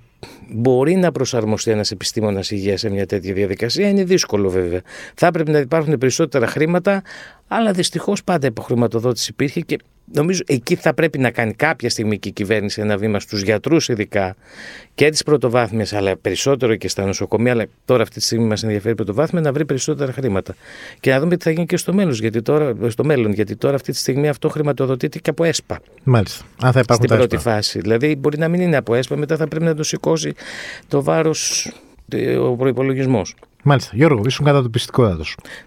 μπορεί 0.49 0.95
να 0.95 1.11
προσαρμοστεί 1.11 1.71
ένας 1.71 1.91
επιστήμονας 1.91 2.51
υγείας 2.51 2.79
σε 2.79 2.89
μια 2.89 3.05
τέτοια 3.05 3.33
διαδικασία. 3.33 3.89
Είναι 3.89 4.03
δύσκολο 4.03 4.49
βέβαια. 4.49 4.81
Θα 5.15 5.27
έπρεπε 5.27 5.51
να 5.51 5.59
υπάρχουν 5.59 5.97
περισσότερα 5.97 6.47
χρήματα, 6.47 7.01
αλλά 7.47 7.71
δυστυχώς 7.71 8.23
πάντα 8.23 8.47
υποχρηματοδότηση 8.47 9.29
υπήρχε 9.31 9.59
και 9.59 9.77
νομίζω 10.11 10.41
εκεί 10.45 10.75
θα 10.75 10.93
πρέπει 10.93 11.17
να 11.17 11.31
κάνει 11.31 11.53
κάποια 11.53 11.89
στιγμή 11.89 12.19
και 12.19 12.29
η 12.29 12.31
κυβέρνηση 12.31 12.81
ένα 12.81 12.97
βήμα 12.97 13.19
στους 13.19 13.41
γιατρούς, 13.41 13.87
ειδικά 13.89 14.35
και 14.95 15.09
τις 15.09 15.23
πρωτοβάθμιες, 15.23 15.93
αλλά 15.93 16.17
περισσότερο 16.17 16.75
και 16.75 16.87
στα 16.87 17.05
νοσοκομεία. 17.05 17.51
Αλλά 17.51 17.65
τώρα 17.85 18.03
αυτή 18.03 18.19
τη 18.19 18.25
στιγμή 18.25 18.45
μας 18.45 18.63
ενδιαφέρει 18.63 18.95
πρωτοβάθμια 18.95 19.41
να 19.41 19.51
βρει 19.51 19.65
περισσότερα 19.65 20.11
χρήματα. 20.11 20.55
Και 20.99 21.11
να 21.11 21.19
δούμε 21.19 21.37
τι 21.37 21.43
θα 21.43 21.51
γίνει 21.51 21.65
και 21.65 21.77
στο 21.77 21.93
μέλλον, 21.93 22.13
γιατί 22.13 22.41
τώρα, 22.41 22.75
στο 22.87 23.03
μέλλον, 23.03 23.31
γιατί 23.33 23.55
τώρα 23.55 23.75
αυτή 23.75 23.91
τη 23.91 23.97
στιγμή 23.97 24.27
αυτό 24.29 24.49
χρηματοδοτείται 24.49 25.19
και 25.19 25.29
από 25.29 25.43
ΕΣΠΑ 25.43 25.79
Μάλιστα. 26.03 26.45
Αν 26.61 26.71
θα 26.71 26.79
υπάρχουν 26.79 26.95
στην 26.95 27.09
τα 27.09 27.15
πρώτη 27.15 27.35
έσπα. 27.35 27.51
φάση. 27.51 27.79
Δηλαδή 27.79 28.15
μπορεί 28.15 28.37
να 28.37 28.47
μην 28.47 28.61
είναι 28.61 28.77
από 28.77 28.95
ΕΣΠΑ, 28.95 29.17
μετά 29.17 29.37
θα 29.37 29.47
πρέπει 29.47 29.65
να 29.65 29.75
το 29.75 29.83
σηκώσει 29.83 30.33
το 30.87 31.03
βάρος 31.03 31.71
ο 32.39 32.55
προπολογισμό. 32.55 33.21
Μάλιστα. 33.63 33.91
Γιώργο, 33.93 34.21
ήσουν 34.25 34.45
κατά 34.45 34.61
του 34.61 34.69
πιστικότατο. 34.69 35.23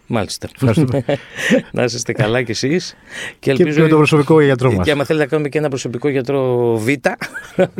Μάλιστα. 0.06 0.48
Ευχαριστούμε. 0.54 1.04
να 1.72 1.84
είστε 1.84 2.12
καλά 2.12 2.42
κι 2.42 2.50
εσείς. 2.50 2.96
Και 3.38 3.52
και 3.52 3.64
με 3.64 3.88
τον 3.88 3.98
προσωπικό 3.98 4.40
γιατρό 4.40 4.72
μας. 4.72 4.84
Και 4.84 4.92
άμα 4.92 5.04
θέλετε 5.04 5.24
να 5.24 5.30
κάνουμε 5.30 5.48
και 5.48 5.58
ένα 5.58 5.68
προσωπικό 5.68 6.08
γιατρό 6.08 6.74
Β, 6.76 6.88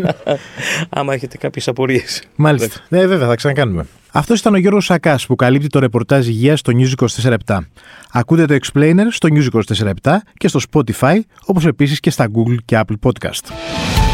άμα 0.99 1.15
έχετε 1.15 1.37
κάποιες 1.37 1.69
απορίες. 1.69 2.23
Μάλιστα. 2.37 2.81
Ναι, 2.89 3.07
βέβαια, 3.07 3.27
θα 3.27 3.35
ξανακάνουμε. 3.35 3.87
Αυτός 4.13 4.41
ήταν 4.41 4.55
ο 4.55 4.57
Γιώργος 4.57 4.85
Σακάς 4.85 5.27
που 5.27 5.37
καλύπτει 5.37 5.67
το 5.67 5.79
ρεπορτάζ 5.79 6.27
υγεία 6.27 6.57
στο 6.57 6.73
News 6.77 7.07
24 7.47 7.59
Ακούτε 8.13 8.45
το 8.45 8.57
Explainer 8.63 9.07
στο 9.11 9.29
News 9.33 9.63
24 9.77 10.17
και 10.37 10.49
στο 10.49 10.61
Spotify, 10.71 11.19
όπως 11.45 11.67
επίσης 11.67 12.01
και 12.01 12.11
στα 12.11 12.27
Google 12.35 12.57
και 12.65 12.81
Apple 12.87 13.11
Podcast. 13.11 14.06